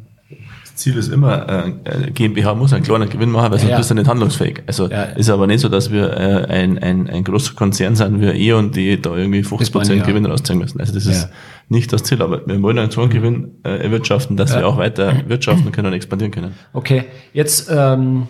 Das 0.63 0.75
Ziel 0.75 0.97
ist 0.97 1.09
immer, 1.09 1.47
äh, 1.85 2.11
GmbH 2.11 2.55
muss 2.55 2.73
einen 2.73 2.83
kleinen 2.83 3.07
Gewinn 3.07 3.29
machen, 3.29 3.51
weil 3.51 3.59
sonst 3.59 3.71
ja. 3.71 3.77
bist 3.77 3.91
du 3.91 3.95
nicht 3.95 4.07
handlungsfähig. 4.07 4.63
Also 4.65 4.89
ja. 4.89 5.03
ist 5.03 5.29
aber 5.29 5.45
nicht 5.45 5.59
so, 5.59 5.69
dass 5.69 5.91
wir 5.91 6.11
äh, 6.11 6.45
ein, 6.47 6.79
ein, 6.79 7.09
ein 7.09 7.23
großer 7.23 7.53
Konzern 7.53 7.95
sind, 7.95 8.19
wie 8.19 8.25
E 8.25 8.53
und 8.53 8.75
die 8.75 8.99
da 8.99 9.15
irgendwie 9.15 9.43
50 9.43 9.71
Prozent 9.71 9.99
ja. 9.99 10.05
Gewinn 10.05 10.25
rausziehen 10.25 10.57
müssen. 10.57 10.79
Also 10.79 10.93
das 10.93 11.05
ist 11.05 11.29
nicht 11.69 11.93
das 11.93 12.03
Ziel, 12.03 12.21
aber 12.21 12.45
wir 12.47 12.61
wollen 12.61 12.79
einen 12.79 12.91
so 12.91 13.01
einen 13.01 13.11
Gewinn 13.11 13.51
äh, 13.63 13.83
erwirtschaften, 13.83 14.35
dass 14.35 14.55
wir 14.55 14.67
auch 14.67 14.77
weiter 14.77 15.13
wirtschaften 15.27 15.71
können 15.71 15.87
und 15.87 15.93
expandieren 15.93 16.31
können. 16.31 16.53
Okay, 16.73 17.05
jetzt 17.33 17.69
ähm, 17.71 18.27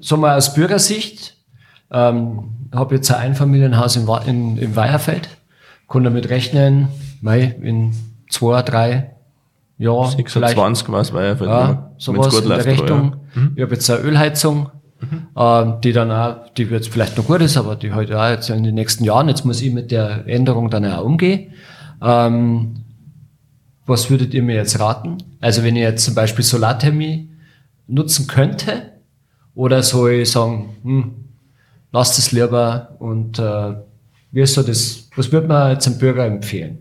so 0.00 0.16
mal 0.16 0.36
aus 0.36 0.54
Bürgersicht, 0.54 1.36
ähm, 1.90 2.50
habe 2.74 2.96
jetzt 2.96 3.10
ein 3.10 3.20
Einfamilienhaus 3.20 3.96
in, 3.96 4.06
in, 4.26 4.58
im 4.58 4.76
Weiherfeld 4.76 5.28
kann 5.88 6.04
damit 6.04 6.28
rechnen, 6.28 6.88
mei, 7.20 7.56
in 7.62 7.92
zwei, 8.30 8.62
drei 8.62 9.10
Jahren. 9.78 10.10
26 10.10 10.88
was 10.92 11.12
war 11.12 11.22
ja, 11.24 11.34
ja 11.40 11.90
sowas 11.96 12.38
in 12.38 12.48
der 12.48 12.64
Richtung. 12.64 13.16
Ja. 13.34 13.40
Mhm. 13.40 13.52
Ich 13.56 13.62
habe 13.62 13.74
jetzt 13.74 13.90
eine 13.90 14.00
Ölheizung, 14.00 14.70
mhm. 15.00 15.28
äh, 15.34 15.80
die 15.82 15.92
dann 15.92 16.12
auch, 16.12 16.48
die 16.56 16.64
jetzt 16.64 16.88
vielleicht 16.90 17.16
noch 17.16 17.26
gut 17.26 17.40
ist, 17.40 17.56
aber 17.56 17.74
die 17.76 17.92
halt 17.92 18.12
auch 18.12 18.28
jetzt 18.28 18.50
in 18.50 18.64
den 18.64 18.74
nächsten 18.74 19.04
Jahren, 19.04 19.28
jetzt 19.28 19.44
muss 19.44 19.62
ich 19.62 19.72
mit 19.72 19.90
der 19.90 20.26
Änderung 20.26 20.68
dann 20.70 20.84
auch 20.84 21.04
umgehen. 21.04 21.52
Ähm, 22.02 22.84
was 23.86 24.10
würdet 24.10 24.34
ihr 24.34 24.42
mir 24.42 24.56
jetzt 24.56 24.78
raten? 24.78 25.16
Also 25.40 25.64
wenn 25.64 25.74
ich 25.74 25.82
jetzt 25.82 26.04
zum 26.04 26.14
Beispiel 26.14 26.44
Solarthermie 26.44 27.30
nutzen 27.86 28.26
könnte, 28.26 28.92
oder 29.58 29.82
soll 29.82 30.12
ich 30.12 30.30
sagen, 30.30 30.76
hm, 30.84 31.10
lasst 31.90 32.16
es 32.16 32.30
lieber 32.30 32.94
und 33.00 33.40
äh, 33.40 33.74
wie 34.30 34.42
ist 34.42 34.54
so 34.54 34.62
das, 34.62 35.08
was 35.16 35.32
würde 35.32 35.48
man 35.48 35.72
jetzt 35.72 35.84
dem 35.84 35.98
Bürger 35.98 36.24
empfehlen? 36.26 36.78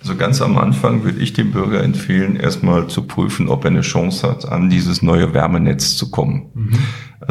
Also 0.00 0.14
ganz 0.14 0.40
am 0.40 0.56
Anfang 0.56 1.02
würde 1.02 1.18
ich 1.18 1.32
dem 1.32 1.50
Bürger 1.50 1.82
empfehlen, 1.82 2.36
erstmal 2.36 2.86
zu 2.86 3.08
prüfen, 3.08 3.48
ob 3.48 3.64
er 3.64 3.72
eine 3.72 3.80
Chance 3.80 4.28
hat, 4.28 4.48
an 4.48 4.70
dieses 4.70 5.02
neue 5.02 5.34
Wärmenetz 5.34 5.96
zu 5.96 6.12
kommen. 6.12 6.50
Mhm. 6.54 6.78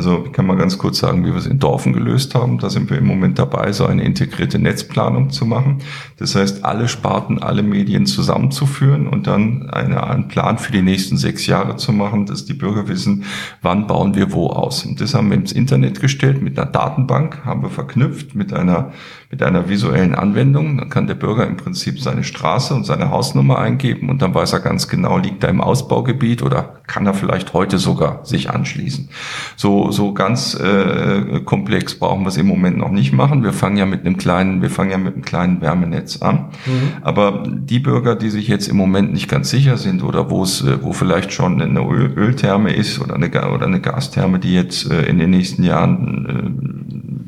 Also 0.01 0.23
ich 0.25 0.31
kann 0.31 0.47
mal 0.47 0.57
ganz 0.57 0.79
kurz 0.79 0.97
sagen, 0.97 1.23
wie 1.23 1.29
wir 1.29 1.35
es 1.35 1.45
in 1.45 1.59
Dorfen 1.59 1.93
gelöst 1.93 2.33
haben. 2.33 2.57
Da 2.57 2.71
sind 2.71 2.89
wir 2.89 2.97
im 2.97 3.05
Moment 3.05 3.37
dabei, 3.37 3.71
so 3.71 3.85
eine 3.85 4.03
integrierte 4.03 4.57
Netzplanung 4.57 5.29
zu 5.29 5.45
machen. 5.45 5.77
Das 6.17 6.33
heißt, 6.33 6.65
alle 6.65 6.87
Sparten, 6.87 7.37
alle 7.37 7.61
Medien 7.61 8.07
zusammenzuführen 8.07 9.07
und 9.07 9.27
dann 9.27 9.69
eine, 9.69 10.03
einen 10.03 10.27
Plan 10.27 10.57
für 10.57 10.71
die 10.71 10.81
nächsten 10.81 11.17
sechs 11.17 11.45
Jahre 11.45 11.75
zu 11.75 11.91
machen, 11.91 12.25
dass 12.25 12.45
die 12.45 12.55
Bürger 12.55 12.87
wissen, 12.87 13.25
wann 13.61 13.85
bauen 13.85 14.15
wir 14.15 14.33
wo 14.33 14.47
aus. 14.47 14.87
Und 14.87 14.99
das 15.01 15.13
haben 15.13 15.29
wir 15.29 15.37
ins 15.37 15.51
Internet 15.51 16.01
gestellt 16.01 16.41
mit 16.41 16.57
einer 16.57 16.71
Datenbank, 16.71 17.45
haben 17.45 17.61
wir 17.61 17.69
verknüpft 17.69 18.33
mit 18.33 18.53
einer, 18.53 18.93
mit 19.31 19.41
einer 19.41 19.69
visuellen 19.69 20.13
Anwendung. 20.13 20.77
Dann 20.77 20.89
kann 20.89 21.07
der 21.07 21.15
Bürger 21.15 21.47
im 21.47 21.57
Prinzip 21.57 21.99
seine 21.99 22.23
Straße 22.23 22.73
und 22.73 22.85
seine 22.85 23.09
Hausnummer 23.09 23.59
eingeben 23.59 24.09
und 24.09 24.21
dann 24.21 24.35
weiß 24.35 24.53
er 24.53 24.59
ganz 24.59 24.87
genau, 24.87 25.17
liegt 25.17 25.43
er 25.43 25.49
im 25.49 25.61
Ausbaugebiet 25.61 26.43
oder 26.43 26.75
kann 26.85 27.05
er 27.05 27.13
vielleicht 27.13 27.53
heute 27.53 27.77
sogar 27.77 28.25
sich 28.25 28.49
anschließen. 28.49 29.09
So 29.55 29.81
so, 29.89 30.13
ganz 30.13 30.53
äh, 30.55 31.41
komplex 31.45 31.95
brauchen 31.95 32.23
wir 32.23 32.29
es 32.29 32.37
im 32.37 32.47
Moment 32.47 32.77
noch 32.77 32.91
nicht 32.91 33.13
machen. 33.13 33.43
Wir 33.43 33.53
fangen 33.53 33.77
ja 33.77 33.85
mit 33.85 34.05
einem 34.05 34.17
kleinen, 34.17 34.61
wir 34.61 34.69
fangen 34.69 34.91
ja 34.91 34.97
mit 34.97 35.13
einem 35.13 35.23
kleinen 35.23 35.61
Wärmenetz 35.61 36.21
an. 36.21 36.49
Mhm. 36.65 36.93
Aber 37.01 37.43
die 37.47 37.79
Bürger, 37.79 38.15
die 38.15 38.29
sich 38.29 38.47
jetzt 38.47 38.67
im 38.67 38.77
Moment 38.77 39.13
nicht 39.13 39.29
ganz 39.29 39.49
sicher 39.49 39.77
sind 39.77 40.03
oder 40.03 40.29
wo 40.29 40.43
es, 40.43 40.61
äh, 40.61 40.83
wo 40.83 40.93
vielleicht 40.93 41.33
schon 41.33 41.61
eine 41.61 41.79
Öl 41.79 42.11
Öltherme 42.15 42.73
ist 42.73 42.99
oder 42.99 43.15
eine, 43.15 43.29
oder 43.29 43.65
eine 43.65 43.79
Gastherme, 43.79 44.39
die 44.39 44.53
jetzt 44.53 44.91
äh, 44.91 45.03
in 45.03 45.17
den 45.17 45.29
nächsten 45.29 45.63
Jahren 45.63 46.25
äh, 46.25 46.80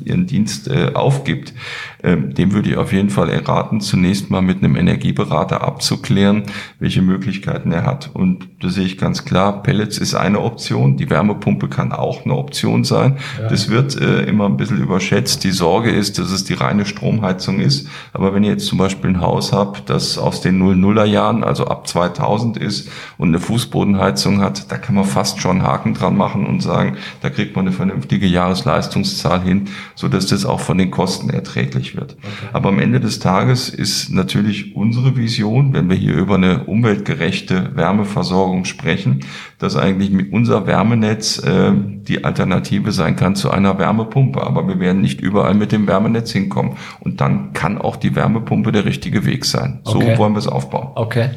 ihren 0.06 0.26
Dienst 0.26 0.68
äh, 0.68 0.92
aufgibt, 0.94 1.52
ähm, 2.02 2.34
dem 2.34 2.52
würde 2.52 2.70
ich 2.70 2.76
auf 2.76 2.92
jeden 2.92 3.10
Fall 3.10 3.30
erraten, 3.30 3.80
zunächst 3.80 4.30
mal 4.30 4.42
mit 4.42 4.58
einem 4.58 4.76
Energieberater 4.76 5.62
abzuklären, 5.62 6.44
welche 6.78 7.02
Möglichkeiten 7.02 7.72
er 7.72 7.84
hat. 7.84 8.10
Und 8.12 8.48
da 8.60 8.68
sehe 8.68 8.84
ich 8.84 8.98
ganz 8.98 9.24
klar, 9.24 9.62
Pellets 9.62 9.98
ist 9.98 10.14
eine 10.14 10.40
Option, 10.40 10.96
die 10.96 11.08
Wärmepumpe 11.08 11.68
kann 11.68 11.92
auch 11.92 12.24
eine 12.24 12.34
Option 12.34 12.84
sein. 12.84 13.18
Ja. 13.40 13.48
Das 13.48 13.70
wird 13.70 14.00
äh, 14.00 14.24
immer 14.24 14.46
ein 14.46 14.56
bisschen 14.56 14.82
überschätzt. 14.82 15.44
Die 15.44 15.50
Sorge 15.50 15.90
ist, 15.90 16.18
dass 16.18 16.30
es 16.30 16.44
die 16.44 16.54
reine 16.54 16.84
Stromheizung 16.84 17.60
ist. 17.60 17.88
Aber 18.12 18.34
wenn 18.34 18.44
ihr 18.44 18.50
jetzt 18.50 18.66
zum 18.66 18.78
Beispiel 18.78 19.10
ein 19.10 19.20
Haus 19.20 19.52
habt, 19.52 19.88
das 19.88 20.18
aus 20.18 20.40
den 20.40 20.62
00er 20.62 21.04
Jahren, 21.04 21.42
also 21.42 21.66
ab 21.66 21.86
2000 21.86 22.56
ist 22.56 22.90
und 23.16 23.28
eine 23.28 23.40
Fußbodenheizung 23.40 24.40
hat, 24.40 24.70
da 24.70 24.76
kann 24.76 24.94
man 24.94 25.04
fast 25.04 25.40
schon 25.40 25.62
Haken 25.62 25.94
dran 25.94 26.16
machen 26.16 26.46
und 26.46 26.60
sagen, 26.60 26.96
da 27.22 27.30
kriegt 27.30 27.56
man 27.56 27.66
eine 27.66 27.74
vernünftige 27.74 28.26
Jahresleistungszahl 28.26 29.42
hin, 29.42 29.68
so 29.94 30.08
dass 30.08 30.26
das 30.26 30.44
auch 30.44 30.60
von 30.60 30.78
den 30.78 30.90
Kosten 30.90 31.30
erträglich 31.30 31.96
wird. 31.96 32.16
Okay. 32.18 32.48
Aber 32.52 32.68
am 32.70 32.78
Ende 32.78 33.00
des 33.00 33.18
Tages 33.18 33.68
ist 33.68 34.10
natürlich 34.10 34.74
unsere 34.74 35.16
Vision, 35.16 35.72
wenn 35.72 35.88
wir 35.88 35.96
hier 35.96 36.14
über 36.14 36.34
eine 36.34 36.64
umweltgerechte 36.64 37.76
Wärmeversorgung 37.76 38.64
sprechen, 38.64 39.20
dass 39.58 39.76
eigentlich 39.76 40.10
mit 40.10 40.32
unser 40.32 40.66
Wärmenetz 40.66 41.38
äh, 41.38 41.72
die 41.74 42.24
Alternative 42.24 42.92
sein 42.92 43.16
kann 43.16 43.36
zu 43.36 43.50
einer 43.50 43.78
Wärmepumpe. 43.78 44.42
Aber 44.42 44.66
wir 44.68 44.80
werden 44.80 45.00
nicht 45.00 45.20
überall 45.20 45.54
mit 45.54 45.72
dem 45.72 45.86
Wärmenetz 45.86 46.32
hinkommen. 46.32 46.76
Und 47.00 47.20
dann 47.20 47.52
kann 47.52 47.78
auch 47.78 47.96
die 47.96 48.14
Wärmepumpe 48.14 48.72
der 48.72 48.84
richtige 48.84 49.24
Weg 49.24 49.44
sein. 49.44 49.80
So 49.84 49.96
okay. 49.96 50.18
wollen 50.18 50.34
wir 50.34 50.40
es 50.40 50.48
aufbauen. 50.48 50.88
Okay. 50.94 51.30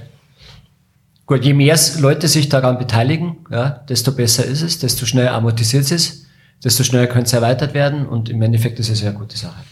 Gut, 1.27 1.43
je 1.43 1.53
mehr 1.53 1.77
Leute 1.99 2.29
sich 2.29 2.47
daran 2.47 2.77
beteiligen, 2.77 3.35
ja, 3.51 3.81
desto 3.89 4.13
besser 4.13 4.45
ist 4.45 4.61
es, 4.61 4.79
desto 4.79 5.05
schneller 5.05 5.33
amortisiert 5.33 5.91
es, 5.91 6.26
desto 6.63 6.83
schneller 6.83 7.07
könnte 7.07 7.25
es 7.25 7.33
erweitert 7.33 7.73
werden 7.73 8.05
und 8.07 8.29
im 8.29 8.41
Endeffekt 8.41 8.79
ist 8.79 8.89
es 8.89 9.03
eine 9.03 9.13
gute 9.13 9.37
Sache. 9.37 9.63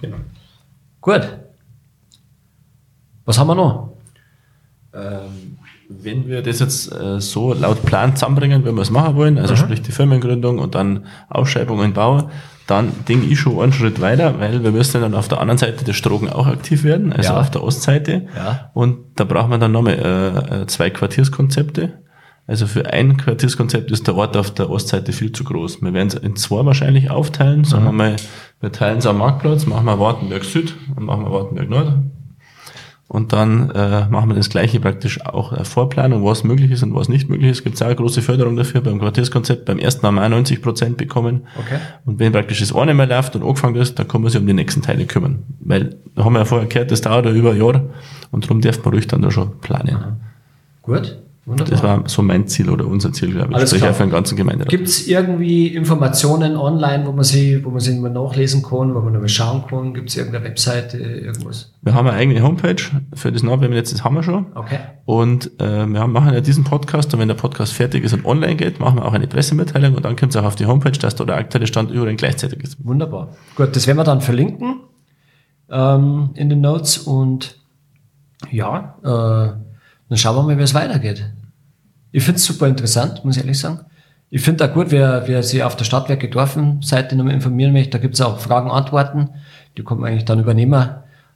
Genau. 0.00 0.16
Gut. 1.00 1.28
Was 3.24 3.38
haben 3.38 3.46
wir 3.46 3.54
noch? 3.54 3.92
Ähm, 4.92 5.58
wenn 5.88 6.28
wir 6.28 6.42
das 6.42 6.60
jetzt 6.60 6.92
äh, 6.92 7.20
so 7.20 7.52
laut 7.52 7.84
Plan 7.84 8.16
zusammenbringen, 8.16 8.64
wenn 8.64 8.74
wir 8.74 8.82
es 8.82 8.90
machen 8.90 9.16
wollen, 9.16 9.38
also 9.38 9.54
mhm. 9.54 9.58
sprich 9.58 9.82
die 9.82 9.92
Firmengründung 9.92 10.58
und 10.58 10.74
dann 10.74 11.06
Ausschreibung 11.28 11.78
und 11.78 11.94
Bau, 11.94 12.30
dann 12.66 12.92
denke 13.08 13.26
ich 13.26 13.38
schon 13.38 13.60
einen 13.60 13.72
Schritt 13.72 14.00
weiter, 14.00 14.40
weil 14.40 14.62
wir 14.64 14.70
müssen 14.70 15.00
dann 15.00 15.14
auf 15.14 15.28
der 15.28 15.40
anderen 15.40 15.58
Seite 15.58 15.84
der 15.84 15.92
Strogen 15.92 16.30
auch 16.30 16.46
aktiv 16.46 16.84
werden, 16.84 17.12
also 17.12 17.32
ja. 17.32 17.40
auf 17.40 17.50
der 17.50 17.62
Ostseite. 17.62 18.26
Ja. 18.34 18.70
Und 18.72 18.98
da 19.16 19.24
braucht 19.24 19.50
man 19.50 19.60
dann 19.60 19.72
nochmal 19.72 19.98
äh, 19.98 20.62
äh, 20.62 20.66
zwei 20.66 20.90
Quartierskonzepte. 20.90 22.03
Also 22.46 22.66
für 22.66 22.92
ein 22.92 23.16
Quartierskonzept 23.16 23.90
ist 23.90 24.06
der 24.06 24.16
Ort 24.16 24.36
auf 24.36 24.52
der 24.52 24.68
Ostseite 24.68 25.12
viel 25.12 25.32
zu 25.32 25.44
groß. 25.44 25.80
Wir 25.80 25.94
werden 25.94 26.08
es 26.08 26.14
in 26.14 26.36
zwei 26.36 26.64
wahrscheinlich 26.66 27.10
aufteilen. 27.10 27.64
Sagen 27.64 27.84
mhm. 27.84 27.88
wir 27.88 27.92
mal, 27.92 28.16
wir 28.60 28.72
teilen 28.72 28.98
es 28.98 29.06
am 29.06 29.18
Marktplatz, 29.18 29.66
machen 29.66 29.86
wir 29.86 29.98
Wartenberg 29.98 30.44
Süd 30.44 30.74
und 30.94 31.04
machen 31.04 31.24
wir 31.24 31.32
Wartenberg 31.32 31.70
Nord. 31.70 31.94
Und 33.06 33.32
dann 33.32 33.70
äh, 33.70 34.08
machen 34.08 34.30
wir 34.30 34.34
das 34.34 34.48
gleiche 34.48 34.80
praktisch 34.80 35.24
auch 35.24 35.52
äh, 35.52 35.64
Vorplanung, 35.64 36.24
was 36.24 36.42
möglich 36.42 36.70
ist 36.70 36.82
und 36.82 36.94
was 36.94 37.08
nicht 37.08 37.28
möglich 37.28 37.50
ist. 37.50 37.62
Gibt 37.62 37.76
es 37.76 37.82
auch 37.82 37.86
eine 37.86 37.96
große 37.96 38.22
Förderung 38.22 38.56
dafür 38.56 38.80
beim 38.80 38.98
Quartierskonzept. 38.98 39.66
Beim 39.66 39.78
ersten 39.78 40.06
haben 40.06 40.16
wir 40.16 40.24
auch 40.24 40.30
90 40.30 40.60
Prozent 40.62 40.96
bekommen. 40.96 41.46
Okay. 41.58 41.78
Und 42.06 42.18
wenn 42.18 42.32
praktisch 42.32 42.60
das 42.60 42.74
eine 42.74 42.92
mehr 42.92 43.06
läuft 43.06 43.36
und 43.36 43.42
angefangen 43.42 43.76
ist, 43.76 43.98
dann 43.98 44.08
kann 44.08 44.22
man 44.22 44.30
sich 44.30 44.40
um 44.40 44.46
die 44.46 44.54
nächsten 44.54 44.82
Teile 44.82 45.04
kümmern. 45.06 45.44
Weil, 45.60 45.96
da 46.14 46.24
haben 46.24 46.32
wir 46.32 46.40
ja 46.40 46.44
vorher 46.44 46.66
gehört, 46.66 46.90
das 46.90 47.02
dauert 47.02 47.26
ja 47.26 47.32
über 47.32 47.52
ein 47.52 47.58
Jahr 47.58 47.82
und 48.30 48.44
darum 48.44 48.60
darf 48.60 48.84
man 48.84 48.94
ruhig 48.94 49.06
dann 49.06 49.22
da 49.22 49.30
schon 49.30 49.60
planen. 49.60 49.96
Aha. 49.96 50.16
Gut. 50.82 51.23
Wunderbar. 51.46 51.70
Das 51.70 51.82
war 51.82 52.02
so 52.08 52.22
mein 52.22 52.46
Ziel 52.46 52.70
oder 52.70 52.86
unser 52.86 53.12
Ziel, 53.12 53.32
glaube 53.32 53.50
ich. 53.50 53.56
Alles 53.56 53.74
klar. 53.74 53.92
für 53.92 54.04
den 54.04 54.10
ganzen 54.10 54.34
Gemeinderat. 54.36 54.70
Gibt 54.70 54.88
es 54.88 55.06
irgendwie 55.06 55.68
Informationen 55.68 56.56
online, 56.56 57.06
wo 57.06 57.12
man 57.12 57.24
sie, 57.24 57.62
wo 57.62 57.68
man 57.68 57.80
sie 57.80 57.98
mal 57.98 58.10
nachlesen 58.10 58.62
kann, 58.62 58.94
wo 58.94 59.00
man 59.00 59.12
mal 59.12 59.28
schauen 59.28 59.64
kann? 59.68 59.92
Gibt 59.92 60.08
es 60.08 60.16
irgendeine 60.16 60.44
Webseite, 60.46 60.96
irgendwas? 60.96 61.72
Wir 61.82 61.92
haben 61.92 62.08
eine 62.08 62.16
eigene 62.16 62.42
Homepage 62.42 62.82
für 63.12 63.30
das 63.30 63.42
Nachwärmen 63.42 63.76
jetzt, 63.76 63.92
das 63.92 64.02
haben 64.02 64.14
wir 64.14 64.22
schon. 64.22 64.46
Okay. 64.54 64.78
Und 65.04 65.60
äh, 65.60 65.86
wir 65.86 66.06
machen 66.06 66.32
ja 66.32 66.40
diesen 66.40 66.64
Podcast 66.64 67.12
und 67.12 67.20
wenn 67.20 67.28
der 67.28 67.34
Podcast 67.34 67.74
fertig 67.74 68.04
ist 68.04 68.14
und 68.14 68.24
online 68.24 68.56
geht, 68.56 68.80
machen 68.80 68.96
wir 68.96 69.04
auch 69.04 69.12
eine 69.12 69.26
Pressemitteilung 69.26 69.96
und 69.96 70.04
dann 70.04 70.16
kommt 70.16 70.34
es 70.34 70.40
auch 70.40 70.46
auf 70.46 70.56
die 70.56 70.64
Homepage, 70.64 70.92
dass 70.92 71.14
da 71.14 71.24
der 71.26 71.36
aktuelle 71.36 71.66
Stand 71.66 71.90
überall 71.90 72.16
gleichzeitig 72.16 72.62
ist. 72.62 72.82
Wunderbar. 72.84 73.34
Gut, 73.54 73.76
das 73.76 73.86
werden 73.86 73.98
wir 73.98 74.04
dann 74.04 74.22
verlinken 74.22 74.80
ähm, 75.70 76.30
in 76.34 76.48
den 76.48 76.62
Notes 76.62 76.98
und 76.98 77.58
ja, 78.50 78.96
äh, 79.04 79.73
dann 80.08 80.18
schauen 80.18 80.36
wir 80.36 80.42
mal, 80.42 80.58
wie 80.58 80.62
es 80.62 80.74
weitergeht. 80.74 81.24
Ich 82.12 82.24
finde 82.24 82.36
es 82.36 82.44
super 82.44 82.66
interessant, 82.68 83.24
muss 83.24 83.36
ich 83.36 83.42
ehrlich 83.42 83.58
sagen. 83.58 83.80
Ich 84.30 84.42
finde 84.42 84.64
auch 84.64 84.72
gut, 84.72 84.90
wer, 84.90 85.24
wer 85.26 85.42
sich 85.42 85.62
auf 85.62 85.76
der 85.76 85.84
Stadtwerke 85.84 86.28
Dorfen-Seite 86.28 87.16
nochmal 87.16 87.34
informieren 87.34 87.72
möchte, 87.72 87.90
da 87.90 87.98
gibt 87.98 88.14
es 88.14 88.20
auch 88.20 88.38
Fragen, 88.38 88.70
Antworten, 88.70 89.30
die 89.76 89.84
kann 89.84 89.98
man 89.98 90.10
eigentlich 90.10 90.24
dann 90.24 90.40
übernehmen. 90.40 90.90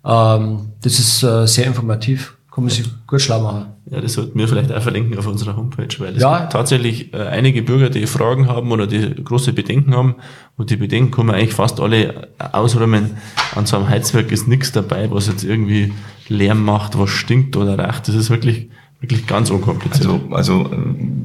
Ähm, 0.05 0.73
das 0.81 0.99
ist 0.99 1.23
äh, 1.23 1.47
sehr 1.47 1.67
informativ, 1.67 2.38
kann 2.59 2.65
man 2.65 2.75
sich 2.75 2.91
gut 3.07 3.21
schlau 3.21 3.41
machen. 3.41 3.67
Ja, 3.89 4.01
das 4.01 4.15
sollten 4.15 4.37
wir 4.37 4.49
vielleicht 4.49 4.73
auch 4.73 4.83
verlinken 4.83 5.17
auf 5.17 5.29
unserer 5.29 5.57
Homepage, 5.57 5.87
weil 5.99 6.17
es 6.17 6.23
ja. 6.23 6.41
gibt 6.41 6.53
tatsächlich 6.53 7.15
äh, 7.15 7.19
einige 7.19 7.63
Bürger, 7.63 7.89
die 7.89 8.05
Fragen 8.09 8.49
haben 8.49 8.73
oder 8.73 8.89
die 8.89 9.15
große 9.15 9.53
Bedenken 9.53 9.95
haben. 9.95 10.17
Und 10.57 10.71
die 10.71 10.77
Bedenken 10.77 11.13
kann 11.13 11.27
man 11.27 11.37
eigentlich 11.37 11.55
fast 11.55 11.79
alle 11.79 12.31
ausräumen. 12.51 13.13
An 13.55 13.67
so 13.67 13.77
einem 13.77 13.89
Heizwerk 13.89 14.33
ist 14.33 14.49
nichts 14.49 14.73
dabei, 14.73 15.09
was 15.13 15.29
jetzt 15.29 15.45
irgendwie 15.45 15.93
Lärm 16.27 16.65
macht, 16.65 16.99
was 16.99 17.11
stinkt 17.11 17.57
oder 17.57 17.79
raucht. 17.79 18.09
Das 18.09 18.17
ist 18.17 18.29
wirklich 18.29 18.69
wirklich 19.01 19.27
ganz 19.27 19.51
unkompliziert. 19.51 20.09
Also, 20.09 20.21
also 20.31 20.71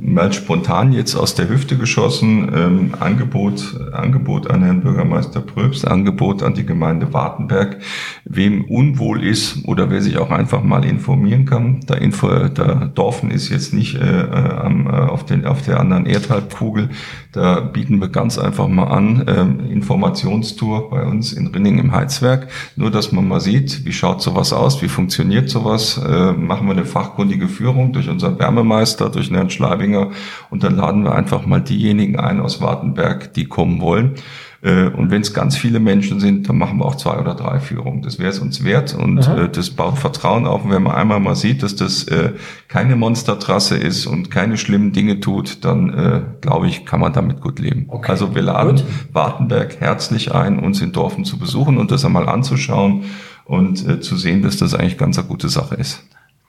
mal 0.01 0.31
spontan 0.31 0.93
jetzt 0.93 1.15
aus 1.15 1.33
der 1.33 1.49
Hüfte 1.49 1.77
geschossen, 1.77 2.51
ähm, 2.53 2.95
Angebot, 2.99 3.75
Angebot 3.93 4.49
an 4.49 4.63
Herrn 4.63 4.81
Bürgermeister 4.81 5.41
Pröbst, 5.41 5.87
Angebot 5.87 6.43
an 6.43 6.53
die 6.53 6.65
Gemeinde 6.65 7.13
Wartenberg, 7.13 7.79
wem 8.25 8.63
unwohl 8.65 9.23
ist 9.23 9.65
oder 9.65 9.89
wer 9.89 10.01
sich 10.01 10.17
auch 10.17 10.31
einfach 10.31 10.63
mal 10.63 10.85
informieren 10.85 11.45
kann. 11.45 11.81
Da, 11.87 11.95
Info, 11.95 12.29
da 12.47 12.91
Dorfen 12.93 13.31
ist 13.31 13.49
jetzt 13.49 13.73
nicht 13.73 13.95
äh, 13.95 14.21
äh 14.21 14.53
am, 14.53 14.87
äh, 14.87 14.91
auf, 14.91 15.25
den, 15.25 15.45
auf 15.45 15.61
der 15.63 15.79
anderen 15.79 16.05
Erdhalbkugel. 16.05 16.89
Da 17.31 17.59
bieten 17.59 17.99
wir 17.99 18.09
ganz 18.09 18.37
einfach 18.37 18.67
mal 18.67 18.85
an, 18.85 19.27
äh, 19.27 19.71
Informationstour 19.73 20.89
bei 20.89 21.03
uns 21.05 21.33
in 21.33 21.47
Rinning 21.47 21.79
im 21.79 21.91
Heizwerk. 21.91 22.47
Nur, 22.75 22.91
dass 22.91 23.11
man 23.11 23.27
mal 23.27 23.41
sieht, 23.41 23.85
wie 23.85 23.91
schaut 23.91 24.21
sowas 24.21 24.53
aus, 24.53 24.81
wie 24.81 24.87
funktioniert 24.87 25.49
sowas, 25.49 25.97
äh, 25.97 26.31
machen 26.31 26.67
wir 26.67 26.73
eine 26.73 26.85
fachkundige 26.85 27.47
Führung 27.47 27.63
Führung 27.63 27.93
durch 27.93 28.09
unseren 28.09 28.39
Wärmemeister, 28.39 29.09
durch 29.09 29.31
Herrn 29.31 29.49
Schleibinger. 29.49 30.11
Und 30.49 30.63
dann 30.63 30.75
laden 30.75 31.03
wir 31.03 31.15
einfach 31.15 31.45
mal 31.45 31.61
diejenigen 31.61 32.19
ein 32.19 32.39
aus 32.39 32.61
Wartenberg, 32.61 33.33
die 33.33 33.45
kommen 33.45 33.81
wollen. 33.81 34.15
Äh, 34.63 34.87
und 34.87 35.11
wenn 35.11 35.21
es 35.21 35.33
ganz 35.33 35.57
viele 35.57 35.79
Menschen 35.79 36.19
sind, 36.19 36.47
dann 36.47 36.57
machen 36.57 36.79
wir 36.79 36.85
auch 36.85 36.95
zwei 36.95 37.19
oder 37.19 37.35
drei 37.35 37.59
Führungen. 37.59 38.01
Das 38.01 38.17
wäre 38.17 38.29
es 38.29 38.39
uns 38.39 38.63
wert 38.63 38.95
und 38.95 39.19
Aha. 39.19 39.43
Äh, 39.43 39.49
das 39.49 39.69
baut 39.69 39.99
Vertrauen 39.99 40.47
auf. 40.47 40.63
Und 40.63 40.71
wenn 40.71 40.83
man 40.83 40.95
einmal 40.95 41.19
mal 41.19 41.35
sieht, 41.35 41.63
dass 41.63 41.75
das 41.75 42.05
äh, 42.05 42.31
keine 42.69 42.95
Monstertrasse 42.95 43.75
ist 43.75 44.05
und 44.05 44.31
keine 44.31 44.57
schlimmen 44.57 44.93
Dinge 44.93 45.19
tut, 45.19 45.65
dann 45.65 46.33
glaube 46.41 46.67
ich, 46.67 46.85
kann 46.85 46.99
man 46.99 47.13
damit 47.13 47.41
gut 47.41 47.59
leben. 47.59 47.85
Okay. 47.87 48.11
Also 48.11 48.33
wir 48.33 48.41
laden 48.41 48.77
gut. 48.77 48.85
Wartenberg 49.11 49.79
herzlich 49.79 50.33
ein, 50.33 50.59
uns 50.59 50.81
in 50.81 50.91
Dorfen 50.91 51.25
zu 51.25 51.37
besuchen 51.37 51.77
und 51.77 51.91
das 51.91 52.05
einmal 52.05 52.29
anzuschauen 52.29 53.03
und 53.45 54.03
zu 54.03 54.15
sehen, 54.15 54.41
dass 54.41 54.57
das 54.57 54.73
eigentlich 54.73 54.97
ganz 54.97 55.17
eine 55.17 55.27
gute 55.27 55.49
Sache 55.49 55.75
ist. 55.75 56.03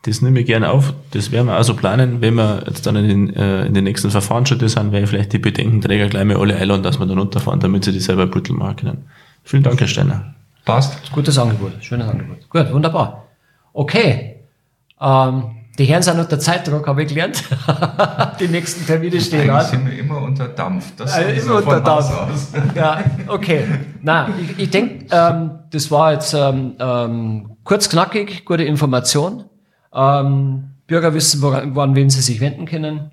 Das 0.06 0.20
nehme 0.20 0.40
ich 0.40 0.46
gerne 0.46 0.70
auf. 0.70 0.92
Das 1.12 1.32
werden 1.32 1.46
wir 1.46 1.54
also 1.54 1.74
planen, 1.74 2.20
wenn 2.20 2.34
wir 2.34 2.64
jetzt 2.66 2.86
dann 2.86 2.96
in 2.96 3.08
den, 3.08 3.36
äh, 3.36 3.64
in 3.64 3.72
den 3.72 3.84
nächsten 3.84 4.10
Verfahrensschritte 4.10 4.68
sind, 4.68 4.92
werde 4.92 5.04
ich 5.04 5.10
vielleicht 5.10 5.32
die 5.32 5.38
Bedenkenträger 5.38 6.08
gleich 6.08 6.24
mal 6.24 6.36
alle 6.36 6.56
einladen, 6.56 6.82
dass 6.82 6.98
wir 6.98 7.06
dann 7.06 7.18
runterfahren, 7.18 7.58
damit 7.60 7.84
sie 7.84 7.92
die 7.92 8.00
selber 8.00 8.26
Büttel 8.26 8.54
machen 8.54 8.76
können. 8.76 9.04
Vielen 9.44 9.62
Dank, 9.62 9.80
Herr 9.80 9.88
Steiner. 9.88 10.34
Passt. 10.66 11.10
Gutes 11.10 11.38
Angebot, 11.38 11.72
schönes 11.80 12.06
Angebot. 12.06 12.48
Gut, 12.50 12.72
wunderbar. 12.72 13.28
Okay. 13.72 14.36
Ähm, 15.00 15.44
die 15.78 15.84
Herren 15.86 16.02
sind 16.02 16.20
unter 16.20 16.38
Zeitdruck, 16.38 16.86
habe 16.86 17.02
ich 17.02 17.08
gelernt. 17.08 17.42
die 18.40 18.48
nächsten 18.48 18.86
Termine 18.86 19.20
stehen 19.20 19.48
an. 19.50 19.64
sind 19.64 19.86
wir 19.86 19.98
immer 19.98 20.20
unter 20.20 20.48
Dampf. 20.48 20.92
Das 20.96 21.16
äh, 21.16 21.38
immer 21.38 21.56
unter 21.56 21.80
Dampf. 21.80 22.10
ja, 22.74 23.02
okay. 23.26 23.64
Na, 24.02 24.28
ich, 24.38 24.58
ich 24.58 24.70
denke, 24.70 25.06
ähm, 25.10 25.50
das 25.70 25.90
war 25.90 26.12
jetzt 26.12 26.34
ähm, 26.34 26.74
ähm, 26.78 27.56
kurz 27.64 27.88
knackig, 27.88 28.44
gute 28.44 28.64
Information. 28.64 29.44
Ähm, 29.94 30.64
Bürger 30.86 31.14
wissen, 31.14 31.40
woran, 31.42 31.74
woran 31.74 31.94
wen 31.94 32.10
sie 32.10 32.20
sich 32.20 32.40
wenden 32.40 32.66
können. 32.66 33.10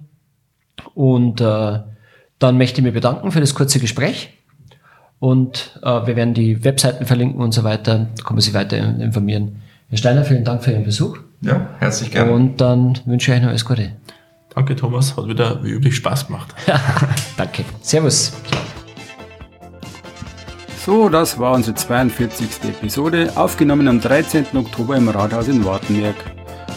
Und 0.94 1.41
äh, 1.41 1.80
dann 2.39 2.58
möchte 2.58 2.82
ich 2.82 2.84
mich 2.84 2.94
bedanken 2.94 3.32
für 3.32 3.39
das 3.39 3.54
kurze 3.54 3.80
Gespräch. 3.80 4.30
Und 5.20 5.80
äh, 5.84 6.08
wir 6.08 6.15
werden 6.15 6.34
die 6.34 6.63
Webseiten 6.63 7.06
verlinken 7.06 7.41
und 7.41 7.54
so 7.54 7.63
weiter. 7.63 8.10
Da 8.17 8.24
kann 8.24 8.36
man 8.36 8.41
sich 8.41 8.54
weiter 8.54 8.78
informieren. 8.78 9.62
Herr 9.89 9.98
Steiner, 9.98 10.24
vielen 10.24 10.44
Dank 10.44 10.63
für 10.63 10.72
Ihren 10.72 10.84
Besuch. 10.84 11.17
Ja, 11.41 11.70
herzlich 11.80 12.12
gerne. 12.12 12.32
Und 12.32 12.60
dann 12.60 12.98
wünsche 13.06 13.32
ich 13.32 13.38
euch 13.38 13.41
noch 13.44 13.50
alles 13.50 13.65
Gute. 13.65 13.91
Danke, 14.56 14.76
Thomas. 14.76 15.15
Hat 15.15 15.28
wieder 15.28 15.63
wie 15.63 15.70
üblich 15.70 15.96
Spaß 15.96 16.28
gemacht. 16.28 16.54
Danke. 17.38 17.63
Servus. 17.82 18.34
So, 20.84 21.10
das 21.10 21.38
war 21.38 21.54
unsere 21.54 21.76
42. 21.76 22.70
Episode, 22.70 23.32
aufgenommen 23.36 23.88
am 23.88 24.02
13. 24.02 24.48
Oktober 24.56 24.98
im 24.98 25.10
Rathaus 25.10 25.48
in 25.48 25.63
Wartenberg. 25.63 26.15